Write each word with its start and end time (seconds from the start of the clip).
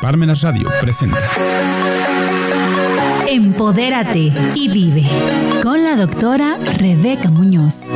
Parmenas 0.00 0.40
Radio 0.40 0.70
presenta. 0.80 1.18
Empodérate 3.28 4.32
y 4.54 4.68
vive 4.72 5.02
con 5.62 5.84
la 5.84 5.94
doctora 5.94 6.56
Rebeca 6.78 7.30
Muñoz. 7.30 7.90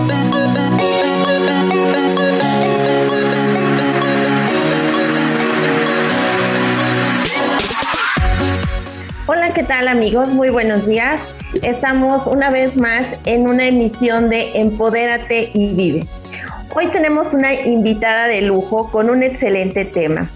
Hola, 9.26 9.54
¿qué 9.54 9.62
tal 9.62 9.88
amigos? 9.88 10.28
Muy 10.28 10.50
buenos 10.50 10.86
días. 10.86 11.22
Estamos 11.62 12.26
una 12.26 12.50
vez 12.50 12.76
más 12.76 13.06
en 13.24 13.48
una 13.48 13.66
emisión 13.66 14.28
de 14.28 14.60
Empodérate 14.60 15.50
y 15.54 15.72
vive. 15.72 16.06
Hoy 16.76 16.88
tenemos 16.88 17.32
una 17.32 17.54
invitada 17.54 18.26
de 18.26 18.42
lujo 18.42 18.90
con 18.90 19.08
un 19.08 19.22
excelente 19.22 19.86
tema. 19.86 20.28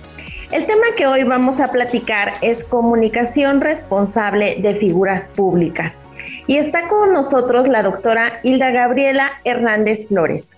El 0.51 0.65
tema 0.65 0.87
que 0.97 1.07
hoy 1.07 1.25
vamos 1.25 1.61
a 1.61 1.67
platicar 1.67 2.33
es 2.41 2.65
comunicación 2.65 3.61
responsable 3.61 4.57
de 4.63 4.77
figuras 4.77 5.29
públicas. 5.37 5.99
Y 6.47 6.57
está 6.57 6.89
con 6.89 7.13
nosotros 7.13 7.69
la 7.69 7.83
doctora 7.83 8.41
Hilda 8.43 8.71
Gabriela 8.71 9.31
Hernández 9.45 10.09
Flores. 10.09 10.49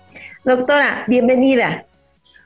Doctora, 0.45 1.03
bienvenida. 1.07 1.83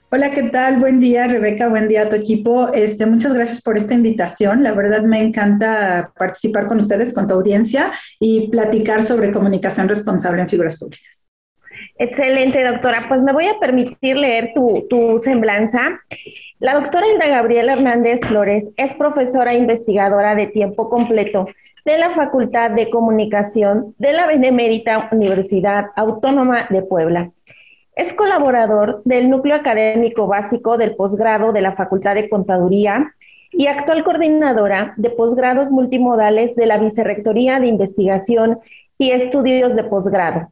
Hola, 0.10 0.32
¿qué 0.32 0.42
tal? 0.44 0.78
Buen 0.78 1.00
día, 1.00 1.28
Rebeca. 1.28 1.70
Buen 1.70 1.88
día 1.88 2.04
a 2.04 2.10
tu 2.10 2.16
equipo. 2.16 2.74
Este, 2.74 3.06
muchas 3.06 3.36
gracias 3.36 3.62
por 3.62 3.78
esta 3.78 3.94
invitación. 3.94 4.64
La 4.64 4.74
verdad 4.74 5.04
me 5.04 5.22
encanta 5.22 6.14
participar 6.18 6.66
con 6.66 6.80
ustedes, 6.80 7.14
con 7.14 7.28
tu 7.28 7.36
audiencia 7.36 7.92
y 8.20 8.48
platicar 8.48 9.04
sobre 9.04 9.32
comunicación 9.32 9.88
responsable 9.88 10.42
en 10.42 10.50
figuras 10.50 10.80
públicas. 10.80 11.25
Excelente, 11.98 12.62
doctora. 12.64 13.04
Pues 13.08 13.22
me 13.22 13.32
voy 13.32 13.46
a 13.46 13.58
permitir 13.60 14.18
leer 14.18 14.54
tu, 14.54 15.20
semblanza. 15.22 16.02
La 16.60 16.74
doctora 16.74 17.08
Hilda 17.08 17.28
Gabriela 17.28 17.74
Hernández 17.74 18.20
Flores 18.22 18.70
es 18.76 18.94
profesora 18.96 19.54
investigadora 19.54 20.36
de 20.36 20.48
tiempo 20.48 20.90
completo 20.90 21.46
de 21.86 21.98
la 21.98 22.10
Facultad 22.12 22.72
de 22.72 22.90
Comunicación 22.90 23.96
de 23.98 24.12
la 24.12 24.28
Benemérita 24.28 25.08
Universidad 25.12 25.86
Autónoma 25.96 26.68
de 26.70 26.82
Puebla. 26.82 27.32
Es 27.96 28.12
colaborador 28.14 29.02
del 29.06 29.30
Núcleo 29.30 29.56
Académico 29.56 30.28
Básico 30.28 30.78
del 30.78 30.96
Posgrado 30.96 31.54
de 31.54 31.62
la 31.62 31.76
Facultad 31.76 32.16
de 32.16 32.28
Contaduría 32.28 33.14
y 33.52 33.68
actual 33.68 34.04
coordinadora 34.04 34.94
de 34.98 35.12
posgrados 35.12 35.72
multimodales 35.72 36.56
de 36.58 36.66
la 36.66 36.78
Vicerrectoría 36.78 37.62
de 37.62 37.68
Investigación 37.68 38.60
y 38.98 39.12
Estudios 39.12 39.76
de 39.76 39.86
Posgrado. 39.86 40.50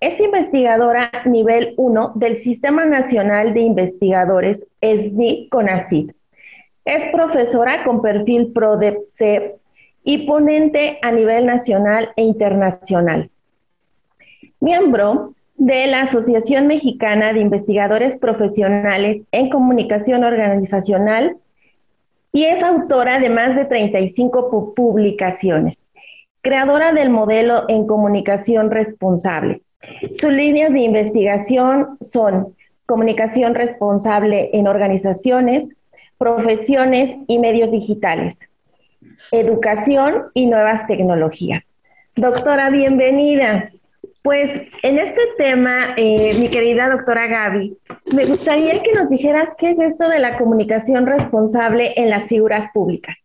Es 0.00 0.20
investigadora 0.20 1.10
nivel 1.24 1.74
1 1.76 2.12
del 2.14 2.36
Sistema 2.36 2.84
Nacional 2.84 3.52
de 3.52 3.62
Investigadores 3.62 4.64
SNI 4.80 5.48
CONACYT. 5.50 6.12
Es 6.84 7.10
profesora 7.10 7.82
con 7.82 8.00
perfil 8.00 8.52
PRODEPC 8.52 9.56
y 10.04 10.18
ponente 10.24 11.00
a 11.02 11.10
nivel 11.10 11.46
nacional 11.46 12.10
e 12.14 12.22
internacional. 12.22 13.28
Miembro 14.60 15.34
de 15.56 15.88
la 15.88 16.02
Asociación 16.02 16.68
Mexicana 16.68 17.32
de 17.32 17.40
Investigadores 17.40 18.18
Profesionales 18.18 19.22
en 19.32 19.50
Comunicación 19.50 20.22
Organizacional 20.22 21.38
y 22.32 22.44
es 22.44 22.62
autora 22.62 23.18
de 23.18 23.30
más 23.30 23.56
de 23.56 23.64
35 23.64 24.74
publicaciones. 24.76 25.88
Creadora 26.40 26.92
del 26.92 27.10
modelo 27.10 27.64
en 27.66 27.88
comunicación 27.88 28.70
responsable 28.70 29.62
sus 30.14 30.32
líneas 30.32 30.72
de 30.72 30.80
investigación 30.80 31.98
son 32.00 32.54
comunicación 32.86 33.54
responsable 33.54 34.50
en 34.52 34.66
organizaciones, 34.66 35.68
profesiones 36.16 37.16
y 37.28 37.38
medios 37.38 37.70
digitales, 37.70 38.38
educación 39.30 40.24
y 40.34 40.46
nuevas 40.46 40.86
tecnologías. 40.86 41.62
Doctora, 42.16 42.70
bienvenida. 42.70 43.70
Pues 44.22 44.60
en 44.82 44.98
este 44.98 45.20
tema, 45.38 45.94
eh, 45.96 46.36
mi 46.38 46.48
querida 46.48 46.90
doctora 46.90 47.26
Gaby, 47.28 47.76
me 48.12 48.26
gustaría 48.26 48.82
que 48.82 48.92
nos 48.92 49.10
dijeras 49.10 49.54
qué 49.56 49.70
es 49.70 49.78
esto 49.78 50.08
de 50.08 50.18
la 50.18 50.36
comunicación 50.36 51.06
responsable 51.06 51.92
en 51.96 52.10
las 52.10 52.26
figuras 52.26 52.68
públicas. 52.74 53.16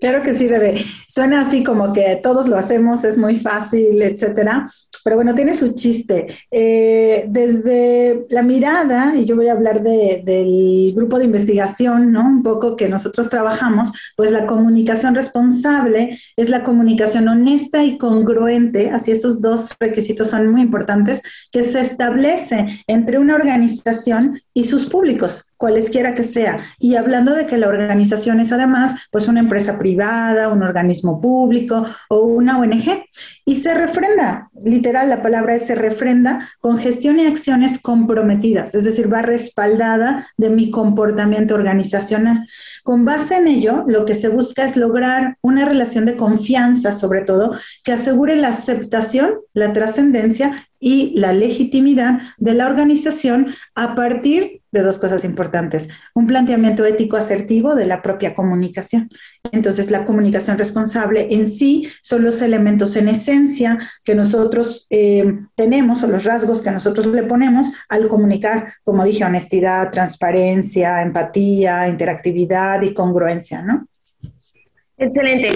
Claro 0.00 0.22
que 0.22 0.32
sí, 0.32 0.48
Rebe. 0.48 0.84
Suena 1.08 1.40
así 1.40 1.62
como 1.62 1.92
que 1.92 2.18
todos 2.22 2.48
lo 2.48 2.56
hacemos, 2.56 3.04
es 3.04 3.18
muy 3.18 3.36
fácil, 3.36 4.00
etcétera. 4.00 4.68
Pero 5.04 5.16
bueno, 5.16 5.34
tiene 5.34 5.54
su 5.54 5.72
chiste. 5.72 6.26
Eh, 6.50 7.26
desde 7.28 8.26
la 8.28 8.42
mirada, 8.42 9.14
y 9.16 9.24
yo 9.24 9.36
voy 9.36 9.48
a 9.48 9.52
hablar 9.52 9.82
del 9.82 10.92
grupo 10.94 11.18
de 11.18 11.24
investigación, 11.24 12.12
¿no? 12.12 12.20
Un 12.20 12.42
poco 12.42 12.76
que 12.76 12.88
nosotros 12.88 13.28
trabajamos, 13.28 13.92
pues 14.16 14.30
la 14.30 14.46
comunicación 14.46 15.14
responsable 15.14 16.18
es 16.36 16.48
la 16.48 16.62
comunicación 16.62 17.28
honesta 17.28 17.84
y 17.84 17.98
congruente, 17.98 18.90
así 18.90 19.10
esos 19.10 19.40
dos 19.40 19.68
requisitos 19.78 20.30
son 20.30 20.50
muy 20.50 20.62
importantes, 20.62 21.20
que 21.50 21.64
se 21.64 21.80
establece 21.80 22.66
entre 22.86 23.18
una 23.18 23.34
organización 23.34 24.40
y 24.54 24.64
sus 24.64 24.86
públicos, 24.86 25.48
cualesquiera 25.62 26.12
que 26.16 26.24
sea. 26.24 26.64
Y 26.80 26.96
hablando 26.96 27.36
de 27.36 27.46
que 27.46 27.56
la 27.56 27.68
organización 27.68 28.40
es 28.40 28.50
además, 28.50 28.96
pues 29.12 29.28
una 29.28 29.38
empresa 29.38 29.78
privada, 29.78 30.48
un 30.48 30.60
organismo 30.60 31.20
público 31.20 31.86
o 32.08 32.22
una 32.22 32.58
ONG. 32.58 33.04
Y 33.44 33.54
se 33.54 33.72
refrenda, 33.72 34.50
literal, 34.64 35.08
la 35.08 35.22
palabra 35.22 35.54
es 35.54 35.68
se 35.68 35.76
refrenda 35.76 36.50
con 36.58 36.78
gestión 36.78 37.20
y 37.20 37.26
acciones 37.26 37.80
comprometidas, 37.80 38.74
es 38.74 38.82
decir, 38.82 39.12
va 39.12 39.22
respaldada 39.22 40.26
de 40.36 40.50
mi 40.50 40.72
comportamiento 40.72 41.54
organizacional. 41.54 42.48
Con 42.82 43.04
base 43.04 43.36
en 43.36 43.46
ello, 43.46 43.84
lo 43.86 44.04
que 44.04 44.16
se 44.16 44.28
busca 44.28 44.64
es 44.64 44.76
lograr 44.76 45.36
una 45.42 45.64
relación 45.64 46.06
de 46.06 46.16
confianza, 46.16 46.90
sobre 46.90 47.20
todo, 47.20 47.56
que 47.84 47.92
asegure 47.92 48.34
la 48.34 48.48
aceptación, 48.48 49.34
la 49.54 49.72
trascendencia 49.72 50.66
y 50.82 51.14
la 51.16 51.32
legitimidad 51.32 52.20
de 52.38 52.54
la 52.54 52.66
organización 52.66 53.54
a 53.76 53.94
partir 53.94 54.62
de 54.72 54.82
dos 54.82 54.98
cosas 54.98 55.24
importantes. 55.24 55.88
Un 56.12 56.26
planteamiento 56.26 56.84
ético 56.84 57.16
asertivo 57.16 57.76
de 57.76 57.86
la 57.86 58.02
propia 58.02 58.34
comunicación. 58.34 59.08
Entonces, 59.52 59.92
la 59.92 60.04
comunicación 60.04 60.58
responsable 60.58 61.28
en 61.30 61.46
sí 61.46 61.88
son 62.02 62.24
los 62.24 62.42
elementos 62.42 62.96
en 62.96 63.08
esencia 63.08 63.78
que 64.02 64.16
nosotros 64.16 64.88
eh, 64.90 65.38
tenemos 65.54 66.02
o 66.02 66.08
los 66.08 66.24
rasgos 66.24 66.62
que 66.62 66.72
nosotros 66.72 67.06
le 67.06 67.22
ponemos 67.22 67.68
al 67.88 68.08
comunicar, 68.08 68.74
como 68.82 69.04
dije, 69.04 69.24
honestidad, 69.24 69.92
transparencia, 69.92 71.00
empatía, 71.02 71.86
interactividad 71.86 72.82
y 72.82 72.92
congruencia, 72.92 73.62
¿no? 73.62 73.86
Excelente. 75.02 75.50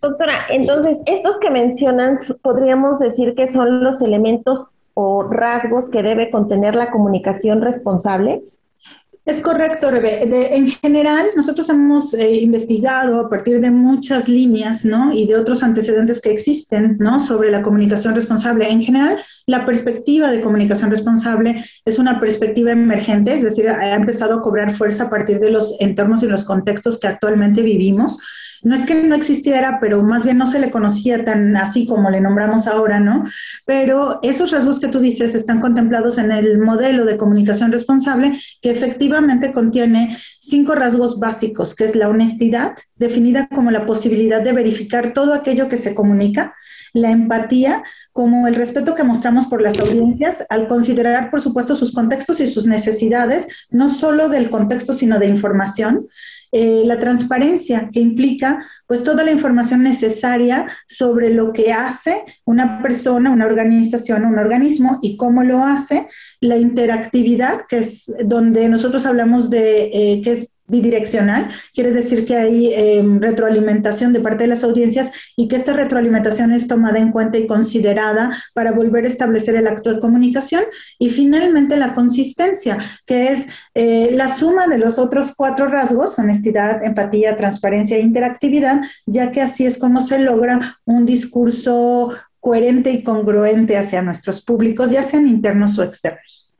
Doctora, 0.00 0.34
entonces, 0.48 1.02
estos 1.06 1.38
que 1.40 1.50
mencionan, 1.50 2.16
podríamos 2.40 3.00
decir 3.00 3.34
que 3.34 3.48
son 3.48 3.82
los 3.82 4.00
elementos 4.00 4.66
o 4.94 5.24
rasgos 5.24 5.88
que 5.88 6.02
debe 6.02 6.30
contener 6.30 6.74
la 6.74 6.90
comunicación 6.90 7.60
responsable? 7.60 8.42
Es 9.24 9.40
correcto, 9.40 9.88
Rebe. 9.88 10.24
en 10.56 10.66
general, 10.66 11.26
nosotros 11.36 11.68
hemos 11.68 12.12
eh, 12.12 12.38
investigado 12.40 13.20
a 13.20 13.30
partir 13.30 13.60
de 13.60 13.70
muchas 13.70 14.28
líneas, 14.28 14.84
¿no? 14.84 15.12
Y 15.12 15.28
de 15.28 15.36
otros 15.36 15.62
antecedentes 15.62 16.20
que 16.20 16.32
existen, 16.32 16.96
¿no? 16.98 17.20
Sobre 17.20 17.52
la 17.52 17.62
comunicación 17.62 18.16
responsable. 18.16 18.68
En 18.68 18.82
general, 18.82 19.18
la 19.46 19.64
perspectiva 19.64 20.32
de 20.32 20.40
comunicación 20.40 20.90
responsable 20.90 21.64
es 21.84 22.00
una 22.00 22.18
perspectiva 22.18 22.72
emergente, 22.72 23.32
es 23.32 23.42
decir, 23.42 23.68
ha 23.68 23.94
empezado 23.94 24.34
a 24.34 24.42
cobrar 24.42 24.72
fuerza 24.72 25.04
a 25.04 25.10
partir 25.10 25.38
de 25.38 25.50
los 25.50 25.76
entornos 25.78 26.24
y 26.24 26.26
los 26.26 26.42
contextos 26.42 26.98
que 26.98 27.06
actualmente 27.06 27.62
vivimos 27.62 28.18
no 28.62 28.74
es 28.74 28.84
que 28.84 28.94
no 28.94 29.14
existiera, 29.14 29.78
pero 29.80 30.02
más 30.02 30.24
bien 30.24 30.38
no 30.38 30.46
se 30.46 30.58
le 30.58 30.70
conocía 30.70 31.24
tan 31.24 31.56
así 31.56 31.86
como 31.86 32.10
le 32.10 32.20
nombramos 32.20 32.66
ahora, 32.66 33.00
¿no? 33.00 33.24
Pero 33.66 34.20
esos 34.22 34.52
rasgos 34.52 34.78
que 34.78 34.88
tú 34.88 35.00
dices 35.00 35.34
están 35.34 35.60
contemplados 35.60 36.18
en 36.18 36.30
el 36.30 36.58
modelo 36.58 37.04
de 37.04 37.16
comunicación 37.16 37.72
responsable 37.72 38.32
que 38.60 38.70
efectivamente 38.70 39.52
contiene 39.52 40.16
cinco 40.40 40.74
rasgos 40.74 41.18
básicos, 41.18 41.74
que 41.74 41.84
es 41.84 41.96
la 41.96 42.08
honestidad, 42.08 42.74
definida 42.96 43.48
como 43.48 43.70
la 43.70 43.84
posibilidad 43.84 44.42
de 44.42 44.52
verificar 44.52 45.12
todo 45.12 45.34
aquello 45.34 45.68
que 45.68 45.76
se 45.76 45.94
comunica, 45.94 46.54
la 46.92 47.10
empatía, 47.10 47.82
como 48.12 48.46
el 48.46 48.54
respeto 48.54 48.94
que 48.94 49.02
mostramos 49.02 49.46
por 49.46 49.62
las 49.62 49.78
audiencias 49.80 50.44
al 50.50 50.68
considerar, 50.68 51.30
por 51.30 51.40
supuesto, 51.40 51.74
sus 51.74 51.92
contextos 51.92 52.40
y 52.40 52.46
sus 52.46 52.66
necesidades, 52.66 53.48
no 53.70 53.88
solo 53.88 54.28
del 54.28 54.50
contexto, 54.50 54.92
sino 54.92 55.18
de 55.18 55.26
información. 55.26 56.06
Eh, 56.54 56.82
la 56.84 56.98
transparencia, 56.98 57.88
que 57.90 57.98
implica 57.98 58.62
pues 58.86 59.02
toda 59.02 59.24
la 59.24 59.30
información 59.30 59.82
necesaria 59.82 60.66
sobre 60.86 61.30
lo 61.30 61.50
que 61.50 61.72
hace 61.72 62.24
una 62.44 62.82
persona, 62.82 63.30
una 63.30 63.46
organización, 63.46 64.26
un 64.26 64.38
organismo 64.38 64.98
y 65.00 65.16
cómo 65.16 65.44
lo 65.44 65.64
hace, 65.64 66.08
la 66.40 66.58
interactividad, 66.58 67.62
que 67.66 67.78
es 67.78 68.12
donde 68.26 68.68
nosotros 68.68 69.06
hablamos 69.06 69.48
de, 69.48 69.90
eh, 69.94 70.20
que 70.22 70.30
es 70.32 70.51
bidireccional, 70.72 71.50
quiere 71.74 71.92
decir 71.92 72.24
que 72.24 72.34
hay 72.34 72.72
em, 72.74 73.20
retroalimentación 73.20 74.12
de 74.12 74.20
parte 74.20 74.44
de 74.44 74.48
las 74.48 74.64
audiencias 74.64 75.12
y 75.36 75.46
que 75.46 75.56
esta 75.56 75.74
retroalimentación 75.74 76.50
es 76.52 76.66
tomada 76.66 76.98
en 76.98 77.12
cuenta 77.12 77.38
y 77.38 77.46
considerada 77.46 78.32
para 78.54 78.72
volver 78.72 79.04
a 79.04 79.08
establecer 79.08 79.54
el 79.54 79.68
acto 79.68 79.92
de 79.92 80.00
comunicación. 80.00 80.64
Y 80.98 81.10
finalmente 81.10 81.76
la 81.76 81.92
consistencia, 81.92 82.78
que 83.06 83.32
es 83.32 83.46
eh, 83.74 84.10
la 84.14 84.28
suma 84.28 84.66
de 84.66 84.78
los 84.78 84.98
otros 84.98 85.34
cuatro 85.36 85.66
rasgos, 85.68 86.18
honestidad, 86.18 86.82
empatía, 86.82 87.36
transparencia 87.36 87.98
e 87.98 88.00
interactividad, 88.00 88.80
ya 89.06 89.30
que 89.30 89.42
así 89.42 89.66
es 89.66 89.76
como 89.76 90.00
se 90.00 90.18
logra 90.18 90.78
un 90.86 91.04
discurso 91.04 92.14
coherente 92.40 92.90
y 92.90 93.02
congruente 93.04 93.76
hacia 93.76 94.00
nuestros 94.00 94.42
públicos, 94.42 94.90
ya 94.90 95.02
sean 95.02 95.28
internos 95.28 95.78
o 95.78 95.82
externos. 95.82 96.51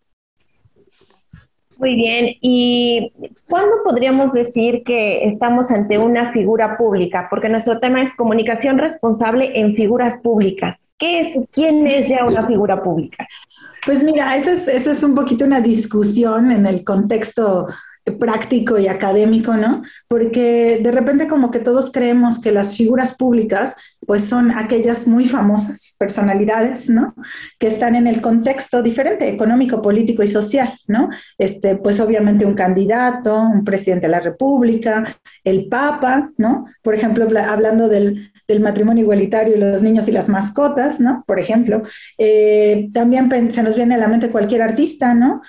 Muy 1.82 1.96
bien, 1.96 2.36
¿y 2.40 3.12
cuándo 3.48 3.78
podríamos 3.82 4.32
decir 4.32 4.84
que 4.84 5.24
estamos 5.24 5.72
ante 5.72 5.98
una 5.98 6.30
figura 6.30 6.76
pública? 6.78 7.26
Porque 7.28 7.48
nuestro 7.48 7.80
tema 7.80 8.00
es 8.00 8.14
comunicación 8.14 8.78
responsable 8.78 9.50
en 9.58 9.74
figuras 9.74 10.20
públicas. 10.22 10.76
¿Qué 10.96 11.18
es, 11.18 11.36
quién 11.50 11.88
es 11.88 12.08
ya 12.08 12.24
una 12.24 12.46
figura 12.46 12.80
pública? 12.80 13.26
Pues 13.84 14.04
mira, 14.04 14.36
esa 14.36 14.52
es, 14.52 14.68
esa 14.68 14.92
es 14.92 15.02
un 15.02 15.16
poquito 15.16 15.44
una 15.44 15.60
discusión 15.60 16.52
en 16.52 16.66
el 16.66 16.84
contexto 16.84 17.66
práctico 18.20 18.78
y 18.78 18.86
académico, 18.86 19.54
¿no? 19.54 19.82
Porque 20.06 20.78
de 20.80 20.92
repente 20.92 21.26
como 21.26 21.50
que 21.50 21.58
todos 21.58 21.90
creemos 21.90 22.40
que 22.40 22.52
las 22.52 22.76
figuras 22.76 23.14
públicas 23.14 23.74
pues 24.06 24.24
son 24.24 24.50
aquellas 24.50 25.06
muy 25.06 25.26
famosas 25.26 25.94
personalidades, 25.98 26.90
¿no? 26.90 27.14
Que 27.58 27.68
están 27.68 27.94
en 27.94 28.06
el 28.06 28.20
contexto 28.20 28.82
diferente, 28.82 29.28
económico, 29.28 29.80
político 29.80 30.22
y 30.22 30.26
social, 30.26 30.72
¿no? 30.88 31.08
Este, 31.38 31.76
pues 31.76 32.00
obviamente 32.00 32.44
un 32.44 32.54
candidato, 32.54 33.40
un 33.40 33.64
presidente 33.64 34.06
de 34.06 34.12
la 34.12 34.20
República, 34.20 35.04
el 35.44 35.68
Papa, 35.68 36.30
¿no? 36.36 36.66
Por 36.82 36.94
ejemplo, 36.94 37.26
hablando 37.38 37.88
del, 37.88 38.30
matrimonio 38.60 39.04
igualitario 39.04 39.56
y 39.56 39.58
los 39.58 39.80
niños 39.80 40.08
y 40.08 40.12
las 40.12 40.28
mascotas, 40.28 41.00
¿no? 41.00 41.24
Por 41.26 41.40
ejemplo, 41.40 41.84
eh, 42.18 42.90
también 42.92 43.50
se 43.50 43.62
nos 43.62 43.76
viene 43.76 43.94
a 43.94 43.98
la 43.98 44.08
mente 44.08 44.28
cualquier 44.28 44.60
artista, 44.60 45.14
¿no? 45.14 45.40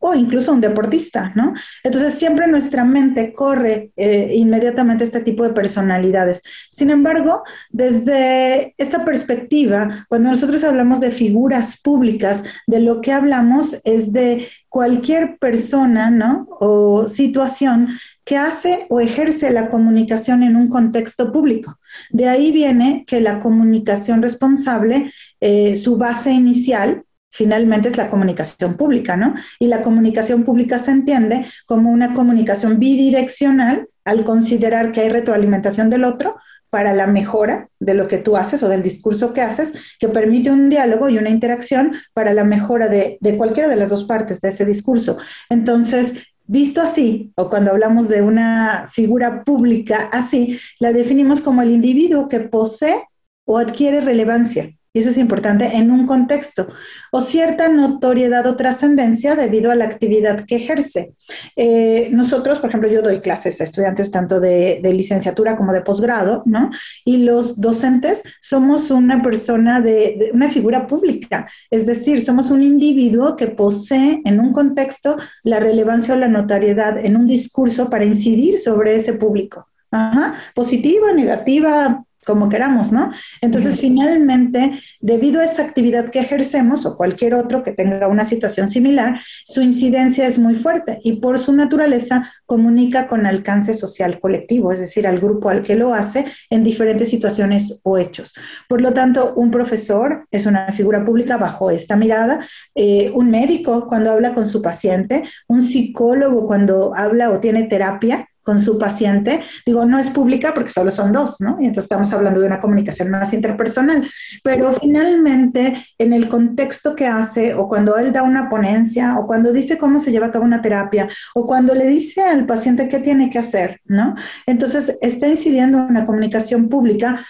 o 0.00 0.14
incluso 0.14 0.52
un 0.52 0.60
deportista, 0.60 1.32
¿no? 1.34 1.54
Entonces 1.82 2.12
siempre 2.12 2.46
nuestra 2.46 2.84
mente 2.84 3.32
corre 3.32 3.90
eh, 3.96 4.32
inmediatamente 4.34 5.04
este 5.04 5.20
tipo 5.20 5.44
de 5.44 5.54
personalidades. 5.54 6.42
Sin 6.70 6.90
embargo, 6.90 7.42
desde 7.70 8.74
esta 8.78 9.04
perspectiva, 9.04 10.06
cuando 10.08 10.30
nosotros 10.30 10.64
hablamos 10.64 11.00
de 11.00 11.10
figuras 11.10 11.80
públicas, 11.80 12.44
de 12.66 12.80
lo 12.80 13.00
que 13.00 13.12
hablamos 13.12 13.80
es 13.84 14.12
de 14.12 14.48
cualquier 14.68 15.38
persona, 15.38 16.10
¿no? 16.10 16.46
O 16.60 17.08
situación 17.08 17.88
que 18.24 18.36
hace 18.36 18.86
o 18.88 19.00
ejerce 19.00 19.50
la 19.50 19.68
comunicación 19.68 20.42
en 20.42 20.56
un 20.56 20.68
contexto 20.68 21.30
público. 21.32 21.78
De 22.10 22.28
ahí 22.28 22.52
viene 22.52 23.04
que 23.06 23.20
la 23.20 23.38
comunicación 23.40 24.22
responsable, 24.22 25.12
eh, 25.40 25.76
su 25.76 25.96
base 25.98 26.32
inicial, 26.32 27.04
finalmente 27.30 27.88
es 27.88 27.96
la 27.96 28.08
comunicación 28.08 28.76
pública, 28.76 29.16
¿no? 29.16 29.34
Y 29.58 29.66
la 29.66 29.82
comunicación 29.82 30.44
pública 30.44 30.78
se 30.78 30.92
entiende 30.92 31.44
como 31.66 31.90
una 31.90 32.14
comunicación 32.14 32.78
bidireccional 32.78 33.88
al 34.04 34.24
considerar 34.24 34.92
que 34.92 35.00
hay 35.00 35.08
retroalimentación 35.08 35.90
del 35.90 36.04
otro, 36.04 36.36
para 36.74 36.92
la 36.92 37.06
mejora 37.06 37.68
de 37.78 37.94
lo 37.94 38.08
que 38.08 38.18
tú 38.18 38.36
haces 38.36 38.60
o 38.64 38.68
del 38.68 38.82
discurso 38.82 39.32
que 39.32 39.42
haces, 39.42 39.74
que 40.00 40.08
permite 40.08 40.50
un 40.50 40.68
diálogo 40.68 41.08
y 41.08 41.18
una 41.18 41.30
interacción 41.30 41.92
para 42.14 42.34
la 42.34 42.42
mejora 42.42 42.88
de, 42.88 43.16
cualquiera 43.38 43.68
de 43.68 43.76
las 43.76 43.90
dos 43.90 44.02
partes 44.02 44.40
de 44.40 44.48
ese 44.48 44.64
discurso. 44.64 45.16
Entonces, 45.48 46.24
visto 46.46 46.80
así, 46.82 47.30
o 47.36 47.48
cuando 47.48 47.70
hablamos 47.70 48.08
de 48.08 48.22
una 48.22 48.88
figura 48.90 49.44
pública 49.44 50.08
así, 50.10 50.58
la 50.80 50.92
definimos 50.92 51.42
como 51.42 51.62
el 51.62 51.70
individuo 51.70 52.26
que 52.28 52.40
posee 52.40 53.04
o 53.44 53.58
adquiere 53.58 54.00
relevancia 54.00 54.74
y 54.94 55.00
eso 55.00 55.10
es 55.10 55.18
importante, 55.18 55.76
en 55.76 55.90
un 55.90 56.06
contexto, 56.06 56.68
o 57.10 57.18
cierta 57.18 57.68
notoriedad 57.68 58.46
o 58.46 58.54
trascendencia 58.54 59.34
debido 59.34 59.72
a 59.72 59.74
la 59.74 59.86
actividad 59.86 60.44
que 60.46 60.54
ejerce. 60.54 61.14
Eh, 61.56 62.10
nosotros, 62.12 62.60
por 62.60 62.68
ejemplo, 62.68 62.88
yo 62.88 63.02
doy 63.02 63.20
clases 63.20 63.60
a 63.60 63.64
estudiantes 63.64 64.12
tanto 64.12 64.38
de, 64.38 64.80
licenciatura 64.94 65.56
como 65.56 65.72
de 65.72 65.80
posgrado, 65.80 66.44
¿no? 66.46 66.70
Y 67.04 67.16
los 67.16 67.60
docentes 67.60 68.22
somos 68.40 68.92
una 68.92 69.20
persona 69.20 69.80
de, 69.80 70.30
una 70.32 70.48
figura 70.48 70.86
pública, 70.86 71.48
es 71.70 71.84
decir, 71.86 72.20
somos 72.20 72.52
un 72.52 72.62
individuo 72.62 73.34
que 73.34 73.48
posee 73.48 74.22
en 74.24 74.38
un 74.38 74.52
contexto 74.52 75.16
la 75.42 75.58
relevancia 75.58 76.14
o 76.14 76.18
la 76.18 76.28
notoriedad 76.28 77.04
en 77.04 77.16
un 77.16 77.26
discurso 77.26 77.90
para 77.90 78.04
incidir 78.04 78.58
sobre 78.58 78.94
ese 78.94 79.14
público. 79.14 79.66
Ajá, 79.90 80.34
positiva, 80.54 81.12
negativa, 81.12 82.04
como 82.24 82.48
queramos, 82.48 82.92
¿no? 82.92 83.10
Entonces, 83.40 83.80
finalmente, 83.80 84.72
debido 85.00 85.40
a 85.40 85.44
esa 85.44 85.62
actividad 85.62 86.10
que 86.10 86.20
ejercemos 86.20 86.86
o 86.86 86.96
cualquier 86.96 87.34
otro 87.34 87.62
que 87.62 87.72
tenga 87.72 88.08
una 88.08 88.24
situación 88.24 88.68
similar, 88.68 89.20
su 89.44 89.62
incidencia 89.62 90.26
es 90.26 90.38
muy 90.38 90.56
fuerte 90.56 90.98
y 91.02 91.14
por 91.14 91.38
su 91.38 91.52
naturaleza 91.52 92.32
comunica 92.46 93.06
con 93.06 93.26
alcance 93.26 93.74
social 93.74 94.20
colectivo, 94.20 94.72
es 94.72 94.80
decir, 94.80 95.06
al 95.06 95.18
grupo 95.20 95.48
al 95.48 95.62
que 95.62 95.76
lo 95.76 95.94
hace 95.94 96.24
en 96.50 96.64
diferentes 96.64 97.08
situaciones 97.08 97.80
o 97.82 97.98
hechos. 97.98 98.34
Por 98.68 98.80
lo 98.80 98.92
tanto, 98.92 99.34
un 99.34 99.50
profesor 99.50 100.26
es 100.30 100.46
una 100.46 100.68
figura 100.72 101.04
pública 101.04 101.36
bajo 101.36 101.70
esta 101.70 101.96
mirada, 101.96 102.40
eh, 102.74 103.10
un 103.14 103.30
médico 103.30 103.86
cuando 103.88 104.12
habla 104.12 104.34
con 104.34 104.46
su 104.46 104.62
paciente, 104.62 105.22
un 105.48 105.62
psicólogo 105.62 106.46
cuando 106.46 106.94
habla 106.94 107.30
o 107.30 107.40
tiene 107.40 107.64
terapia, 107.64 108.28
con 108.44 108.60
su 108.60 108.78
paciente, 108.78 109.40
digo, 109.66 109.84
no 109.86 109.98
es 109.98 110.10
pública 110.10 110.54
porque 110.54 110.70
solo 110.70 110.90
son 110.90 111.12
dos, 111.12 111.40
¿no? 111.40 111.56
Y 111.60 111.64
entonces 111.64 111.84
estamos 111.84 112.12
hablando 112.12 112.40
de 112.40 112.46
una 112.46 112.60
comunicación 112.60 113.10
más 113.10 113.32
interpersonal, 113.32 114.08
pero 114.44 114.74
finalmente 114.74 115.84
en 115.98 116.12
el 116.12 116.28
contexto 116.28 116.94
que 116.94 117.06
hace 117.06 117.54
o 117.54 117.68
cuando 117.68 117.96
él 117.96 118.12
da 118.12 118.22
una 118.22 118.48
ponencia 118.48 119.18
o 119.18 119.26
cuando 119.26 119.52
dice 119.52 119.78
cómo 119.78 119.98
se 119.98 120.12
lleva 120.12 120.26
a 120.26 120.30
cabo 120.30 120.44
una 120.44 120.62
terapia 120.62 121.08
o 121.34 121.46
cuando 121.46 121.74
le 121.74 121.86
dice 121.86 122.22
al 122.22 122.46
paciente 122.46 122.86
qué 122.86 123.00
tiene 123.00 123.30
que 123.30 123.38
hacer, 123.38 123.80
¿no? 123.84 124.14
Entonces 124.46 124.96
está 125.00 125.26
incidiendo 125.26 125.78
en 125.78 125.84
una 125.84 126.04
comunicación 126.04 126.68
pública 126.68 127.24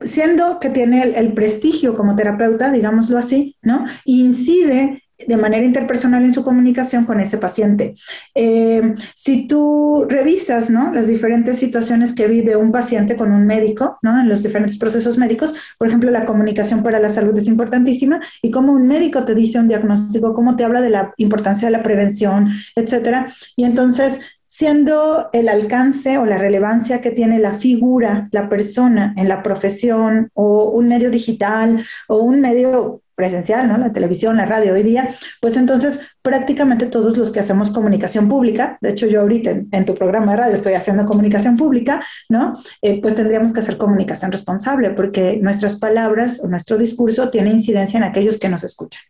siendo 0.00 0.60
que 0.60 0.70
tiene 0.70 1.02
el, 1.02 1.14
el 1.14 1.32
prestigio 1.32 1.94
como 1.94 2.16
terapeuta, 2.16 2.70
digámoslo 2.70 3.18
así, 3.18 3.56
¿no? 3.62 3.84
incide 4.04 5.03
de 5.18 5.36
manera 5.36 5.64
interpersonal 5.64 6.24
en 6.24 6.32
su 6.32 6.42
comunicación 6.42 7.04
con 7.04 7.20
ese 7.20 7.38
paciente. 7.38 7.94
Eh, 8.34 8.94
si 9.14 9.46
tú 9.46 10.06
revisas 10.08 10.70
¿no? 10.70 10.92
las 10.92 11.06
diferentes 11.06 11.58
situaciones 11.58 12.14
que 12.14 12.26
vive 12.26 12.56
un 12.56 12.72
paciente 12.72 13.16
con 13.16 13.32
un 13.32 13.46
médico, 13.46 13.98
¿no? 14.02 14.20
en 14.20 14.28
los 14.28 14.42
diferentes 14.42 14.78
procesos 14.78 15.18
médicos, 15.18 15.54
por 15.78 15.88
ejemplo, 15.88 16.10
la 16.10 16.24
comunicación 16.24 16.82
para 16.82 16.98
la 16.98 17.08
salud 17.08 17.36
es 17.38 17.46
importantísima 17.46 18.20
y 18.42 18.50
cómo 18.50 18.72
un 18.72 18.86
médico 18.86 19.24
te 19.24 19.34
dice 19.34 19.58
un 19.58 19.68
diagnóstico, 19.68 20.34
cómo 20.34 20.56
te 20.56 20.64
habla 20.64 20.80
de 20.80 20.90
la 20.90 21.12
importancia 21.16 21.68
de 21.68 21.72
la 21.72 21.82
prevención, 21.82 22.50
etcétera. 22.74 23.26
Y 23.56 23.64
entonces, 23.64 24.20
siendo 24.46 25.30
el 25.32 25.48
alcance 25.48 26.18
o 26.18 26.26
la 26.26 26.38
relevancia 26.38 27.00
que 27.00 27.10
tiene 27.10 27.38
la 27.38 27.54
figura, 27.54 28.28
la 28.30 28.48
persona 28.48 29.12
en 29.16 29.28
la 29.28 29.42
profesión 29.42 30.30
o 30.34 30.70
un 30.70 30.88
medio 30.88 31.10
digital 31.10 31.84
o 32.08 32.18
un 32.18 32.40
medio 32.40 33.02
presencial, 33.14 33.68
¿no? 33.68 33.78
La 33.78 33.92
televisión, 33.92 34.36
la 34.36 34.46
radio 34.46 34.74
hoy 34.74 34.82
día, 34.82 35.08
pues 35.40 35.56
entonces 35.56 36.00
prácticamente 36.22 36.86
todos 36.86 37.16
los 37.16 37.32
que 37.32 37.40
hacemos 37.40 37.70
comunicación 37.70 38.28
pública, 38.28 38.78
de 38.80 38.90
hecho 38.90 39.06
yo 39.06 39.20
ahorita 39.20 39.50
en, 39.70 39.84
tu 39.84 39.94
programa 39.94 40.32
de 40.32 40.38
radio 40.38 40.54
estoy 40.54 40.74
haciendo 40.74 41.04
comunicación 41.04 41.56
pública, 41.56 42.02
¿no? 42.28 42.52
Eh, 42.82 43.00
pues 43.00 43.14
tendríamos 43.14 43.52
que 43.52 43.60
hacer 43.60 43.76
comunicación 43.76 44.32
responsable 44.32 44.90
porque 44.90 45.38
nuestras 45.40 45.76
palabras 45.76 46.40
o 46.42 46.48
nuestro 46.48 46.78
discurso 46.78 47.30
tiene 47.30 47.50
incidencia 47.50 47.98
en 47.98 48.04
aquellos 48.04 48.38
que 48.38 48.48
nos 48.48 48.64
escuchan. 48.64 49.02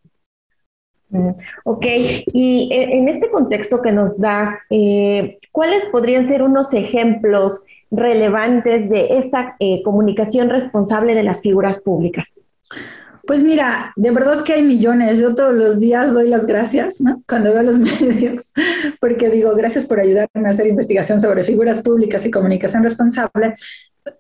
Mm, 1.11 1.31
ok, 1.65 1.87
y 2.33 2.69
e, 2.73 2.99
en 2.99 3.09
este 3.09 3.31
contexto 3.31 3.81
que 3.81 3.93
nos 3.93 4.19
das, 4.19 4.51
eh, 4.71 5.39
¿cuáles 5.53 5.85
podrían 5.87 6.27
ser 6.27 6.43
unos 6.43 6.75
ejemplos 6.75 7.63
relevantes 7.91 8.91
de 8.91 9.19
esta 9.19 9.55
eh, 9.61 9.83
comunicación 9.85 10.51
responsable 10.51 11.15
de 11.15 11.23
las 11.23 11.41
figuras 11.41 11.81
públicas? 11.81 12.41
Pues 13.26 13.43
mira, 13.43 13.93
de 13.97 14.11
verdad 14.11 14.45
que 14.45 14.52
hay 14.52 14.62
millones. 14.62 15.19
Yo 15.19 15.35
todos 15.35 15.54
los 15.54 15.81
días 15.81 16.12
doy 16.12 16.28
las 16.28 16.47
gracias, 16.47 17.00
¿no? 17.00 17.23
Cuando 17.26 17.52
veo 17.52 17.62
los 17.62 17.78
medios, 18.00 18.52
porque 19.00 19.31
digo, 19.31 19.54
gracias 19.54 19.87
por 19.87 20.00
ayudarme 20.00 20.49
a 20.49 20.50
hacer 20.50 20.66
investigación 20.66 21.21
sobre 21.21 21.45
figuras 21.45 21.81
públicas 21.81 22.26
y 22.26 22.31
comunicación 22.31 22.83
responsable. 22.83 23.54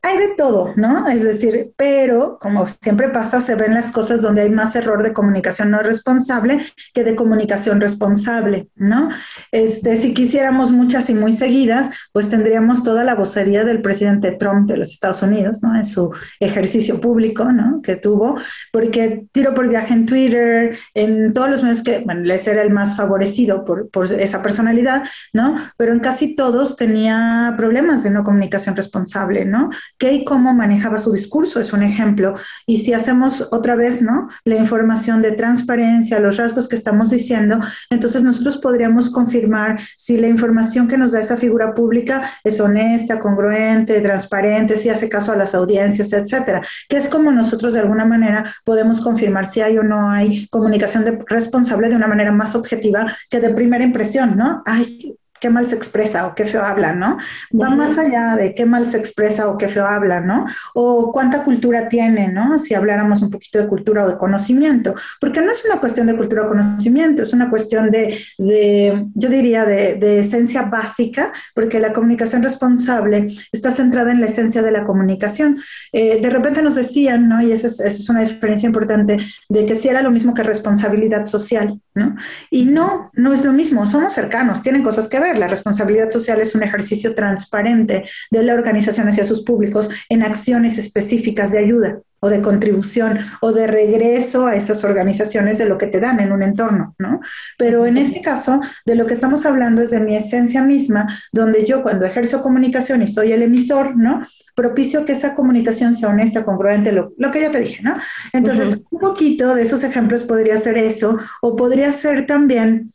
Hay 0.02 0.18
de 0.18 0.28
todo, 0.36 0.72
¿no? 0.76 1.08
Es 1.08 1.22
decir, 1.22 1.72
pero 1.76 2.38
como 2.40 2.66
siempre 2.66 3.10
pasa, 3.10 3.40
se 3.40 3.54
ven 3.54 3.74
las 3.74 3.90
cosas 3.90 4.22
donde 4.22 4.42
hay 4.42 4.50
más 4.50 4.74
error 4.76 5.02
de 5.02 5.12
comunicación 5.12 5.70
no 5.70 5.80
responsable 5.80 6.60
que 6.94 7.04
de 7.04 7.14
comunicación 7.14 7.80
responsable, 7.80 8.68
¿no? 8.76 9.10
Este, 9.52 9.96
si 9.96 10.14
quisiéramos 10.14 10.72
muchas 10.72 11.10
y 11.10 11.14
muy 11.14 11.32
seguidas, 11.32 11.90
pues 12.12 12.30
tendríamos 12.30 12.82
toda 12.82 13.04
la 13.04 13.14
vocería 13.14 13.64
del 13.64 13.82
presidente 13.82 14.32
Trump 14.32 14.68
de 14.68 14.78
los 14.78 14.92
Estados 14.92 15.22
Unidos, 15.22 15.62
¿no? 15.62 15.76
En 15.76 15.84
su 15.84 16.10
ejercicio 16.40 17.00
público, 17.00 17.52
¿no? 17.52 17.82
Que 17.82 17.96
tuvo, 17.96 18.36
porque 18.72 19.26
tiro 19.32 19.54
por 19.54 19.68
viaje 19.68 19.92
en 19.92 20.06
Twitter, 20.06 20.78
en 20.94 21.32
todos 21.34 21.50
los 21.50 21.62
medios 21.62 21.82
que, 21.82 21.98
bueno, 21.98 22.22
les 22.22 22.46
era 22.46 22.62
el 22.62 22.70
más 22.70 22.96
favorecido 22.96 23.64
por, 23.64 23.90
por 23.90 24.06
esa 24.12 24.42
personalidad, 24.42 25.04
¿no? 25.34 25.56
Pero 25.76 25.92
en 25.92 26.00
casi 26.00 26.34
todos 26.34 26.76
tenía 26.76 27.54
problemas 27.58 28.02
de 28.02 28.10
no 28.10 28.24
comunicación 28.24 28.76
responsable, 28.76 29.44
¿no? 29.44 29.68
Qué 29.98 30.12
y 30.12 30.24
cómo 30.24 30.54
manejaba 30.54 30.98
su 30.98 31.12
discurso 31.12 31.60
es 31.60 31.72
un 31.72 31.82
ejemplo. 31.82 32.34
Y 32.66 32.78
si 32.78 32.92
hacemos 32.92 33.48
otra 33.52 33.74
vez, 33.74 34.02
¿no? 34.02 34.28
La 34.44 34.56
información 34.56 35.22
de 35.22 35.32
transparencia, 35.32 36.20
los 36.20 36.36
rasgos 36.36 36.68
que 36.68 36.76
estamos 36.76 37.10
diciendo, 37.10 37.58
entonces 37.90 38.22
nosotros 38.22 38.58
podríamos 38.58 39.10
confirmar 39.10 39.78
si 39.96 40.16
la 40.16 40.28
información 40.28 40.88
que 40.88 40.98
nos 40.98 41.12
da 41.12 41.20
esa 41.20 41.36
figura 41.36 41.74
pública 41.74 42.22
es 42.42 42.60
honesta, 42.60 43.20
congruente, 43.20 44.00
transparente, 44.00 44.76
si 44.76 44.88
hace 44.88 45.08
caso 45.08 45.32
a 45.32 45.36
las 45.36 45.54
audiencias, 45.54 46.12
etcétera. 46.12 46.62
Que 46.88 46.96
es 46.96 47.08
como 47.08 47.30
nosotros 47.30 47.74
de 47.74 47.80
alguna 47.80 48.04
manera 48.04 48.44
podemos 48.64 49.00
confirmar 49.00 49.46
si 49.46 49.60
hay 49.60 49.78
o 49.78 49.82
no 49.82 50.10
hay 50.10 50.46
comunicación 50.48 51.04
responsable 51.26 51.88
de 51.88 51.96
una 51.96 52.06
manera 52.06 52.32
más 52.32 52.54
objetiva 52.54 53.06
que 53.30 53.40
de 53.40 53.50
primera 53.50 53.84
impresión, 53.84 54.36
¿no? 54.36 54.62
Ay, 54.64 55.16
qué 55.44 55.50
mal 55.50 55.68
se 55.68 55.76
expresa 55.76 56.26
o 56.26 56.34
qué 56.34 56.46
feo 56.46 56.64
habla, 56.64 56.94
¿no? 56.94 57.18
Va 57.52 57.68
más 57.68 57.98
allá 57.98 58.34
de 58.34 58.54
qué 58.54 58.64
mal 58.64 58.88
se 58.88 58.96
expresa 58.96 59.46
o 59.46 59.58
qué 59.58 59.68
feo 59.68 59.84
habla, 59.84 60.20
¿no? 60.20 60.46
O 60.72 61.12
cuánta 61.12 61.42
cultura 61.42 61.86
tiene, 61.90 62.28
¿no? 62.28 62.56
Si 62.56 62.72
habláramos 62.72 63.20
un 63.20 63.28
poquito 63.28 63.58
de 63.58 63.66
cultura 63.66 64.06
o 64.06 64.08
de 64.08 64.16
conocimiento, 64.16 64.94
porque 65.20 65.42
no 65.42 65.50
es 65.50 65.62
una 65.66 65.80
cuestión 65.80 66.06
de 66.06 66.16
cultura 66.16 66.46
o 66.46 66.48
conocimiento, 66.48 67.20
es 67.20 67.34
una 67.34 67.50
cuestión 67.50 67.90
de, 67.90 68.18
yo 68.38 69.28
diría, 69.28 69.66
de, 69.66 70.18
esencia 70.18 70.62
básica, 70.62 71.30
porque 71.54 71.78
la 71.78 71.92
comunicación 71.92 72.42
responsable 72.42 73.26
está 73.52 73.70
centrada 73.70 74.12
en 74.12 74.20
la 74.20 74.26
esencia 74.26 74.62
de 74.62 74.70
la 74.70 74.84
comunicación. 74.84 75.58
Eh, 75.92 76.22
de 76.22 76.30
repente 76.30 76.62
nos 76.62 76.74
decían, 76.74 77.28
¿no? 77.28 77.42
Y 77.42 77.52
esa 77.52 77.66
es, 77.66 77.80
esa 77.80 77.98
es 77.98 78.08
una 78.08 78.22
diferencia 78.22 78.66
importante, 78.66 79.18
de 79.50 79.64
que 79.66 79.74
si 79.74 79.90
era 79.90 80.00
lo 80.00 80.10
mismo 80.10 80.32
que 80.32 80.42
responsabilidad 80.42 81.26
social, 81.26 81.78
¿no? 81.94 82.16
Y 82.50 82.64
no, 82.64 83.10
no 83.12 83.34
es 83.34 83.44
lo 83.44 83.52
mismo, 83.52 83.86
somos 83.86 84.14
cercanos, 84.14 84.62
tienen 84.62 84.82
cosas 84.82 85.06
que 85.06 85.20
ver 85.20 85.33
la 85.36 85.48
responsabilidad 85.48 86.10
social 86.10 86.40
es 86.40 86.54
un 86.54 86.62
ejercicio 86.62 87.14
transparente 87.14 88.04
de 88.30 88.42
la 88.42 88.54
organización 88.54 89.08
hacia 89.08 89.24
sus 89.24 89.44
públicos 89.44 89.90
en 90.08 90.22
acciones 90.22 90.78
específicas 90.78 91.52
de 91.52 91.58
ayuda 91.58 91.98
o 92.24 92.30
de 92.30 92.40
contribución 92.40 93.18
o 93.42 93.52
de 93.52 93.66
regreso 93.66 94.46
a 94.46 94.54
esas 94.54 94.82
organizaciones 94.82 95.58
de 95.58 95.66
lo 95.66 95.76
que 95.76 95.88
te 95.88 96.00
dan 96.00 96.20
en 96.20 96.32
un 96.32 96.42
entorno, 96.42 96.94
¿no? 96.98 97.20
Pero 97.58 97.84
en 97.84 97.98
este 97.98 98.22
caso, 98.22 98.62
de 98.86 98.94
lo 98.94 99.06
que 99.06 99.12
estamos 99.12 99.44
hablando 99.44 99.82
es 99.82 99.90
de 99.90 100.00
mi 100.00 100.16
esencia 100.16 100.62
misma, 100.62 101.06
donde 101.32 101.66
yo 101.66 101.82
cuando 101.82 102.06
ejerzo 102.06 102.42
comunicación 102.42 103.02
y 103.02 103.08
soy 103.08 103.32
el 103.32 103.42
emisor, 103.42 103.94
¿no? 103.94 104.22
Propicio 104.54 105.04
que 105.04 105.12
esa 105.12 105.34
comunicación 105.34 105.94
sea 105.94 106.08
honesta, 106.08 106.46
congruente, 106.46 106.92
lo, 106.92 107.12
que 107.30 107.42
ya 107.42 107.50
te 107.50 107.60
dije, 107.60 107.82
¿no? 107.82 107.94
Entonces, 108.32 108.82
un 108.90 109.00
poquito 109.00 109.54
de 109.54 109.60
esos 109.60 109.84
ejemplos 109.84 110.22
podría 110.22 110.56
ser 110.56 110.78
eso, 110.78 111.18
o 111.42 111.56
podría 111.56 111.92
ser 111.92 112.24
también 112.24 112.90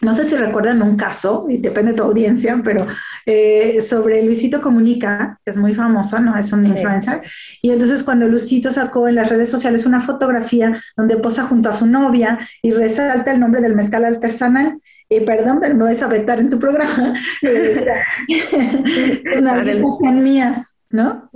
no 0.00 0.14
sé 0.14 0.24
si 0.24 0.36
recuerdan 0.36 0.80
un 0.82 0.96
caso, 0.96 1.46
y 1.48 1.58
depende 1.58 1.90
de 1.90 1.96
tu 1.96 2.04
audiencia, 2.04 2.60
pero 2.62 2.86
eh, 3.26 3.80
sobre 3.80 4.22
Luisito 4.22 4.60
Comunica, 4.60 5.40
que 5.44 5.50
es 5.50 5.56
muy 5.56 5.74
famoso, 5.74 6.20
¿no? 6.20 6.36
Es 6.36 6.52
un 6.52 6.64
influencer. 6.66 7.22
Y 7.62 7.70
entonces 7.70 8.04
cuando 8.04 8.28
Luisito 8.28 8.70
sacó 8.70 9.08
en 9.08 9.16
las 9.16 9.28
redes 9.28 9.50
sociales 9.50 9.86
una 9.86 10.00
fotografía 10.00 10.80
donde 10.96 11.16
posa 11.16 11.44
junto 11.44 11.68
a 11.68 11.72
su 11.72 11.86
novia 11.86 12.38
y 12.62 12.70
resalta 12.70 13.32
el 13.32 13.40
nombre 13.40 13.60
del 13.60 13.74
mezcal 13.74 14.04
artesanal, 14.04 14.78
y 15.08 15.20
perdón, 15.20 15.58
pero 15.60 15.74
me 15.74 15.84
voy 15.84 15.96
a 16.00 16.06
vetar 16.06 16.38
en 16.38 16.48
tu 16.48 16.58
programa, 16.58 17.14
las 19.40 19.64
mías, 20.12 20.74
¿no? 20.90 21.28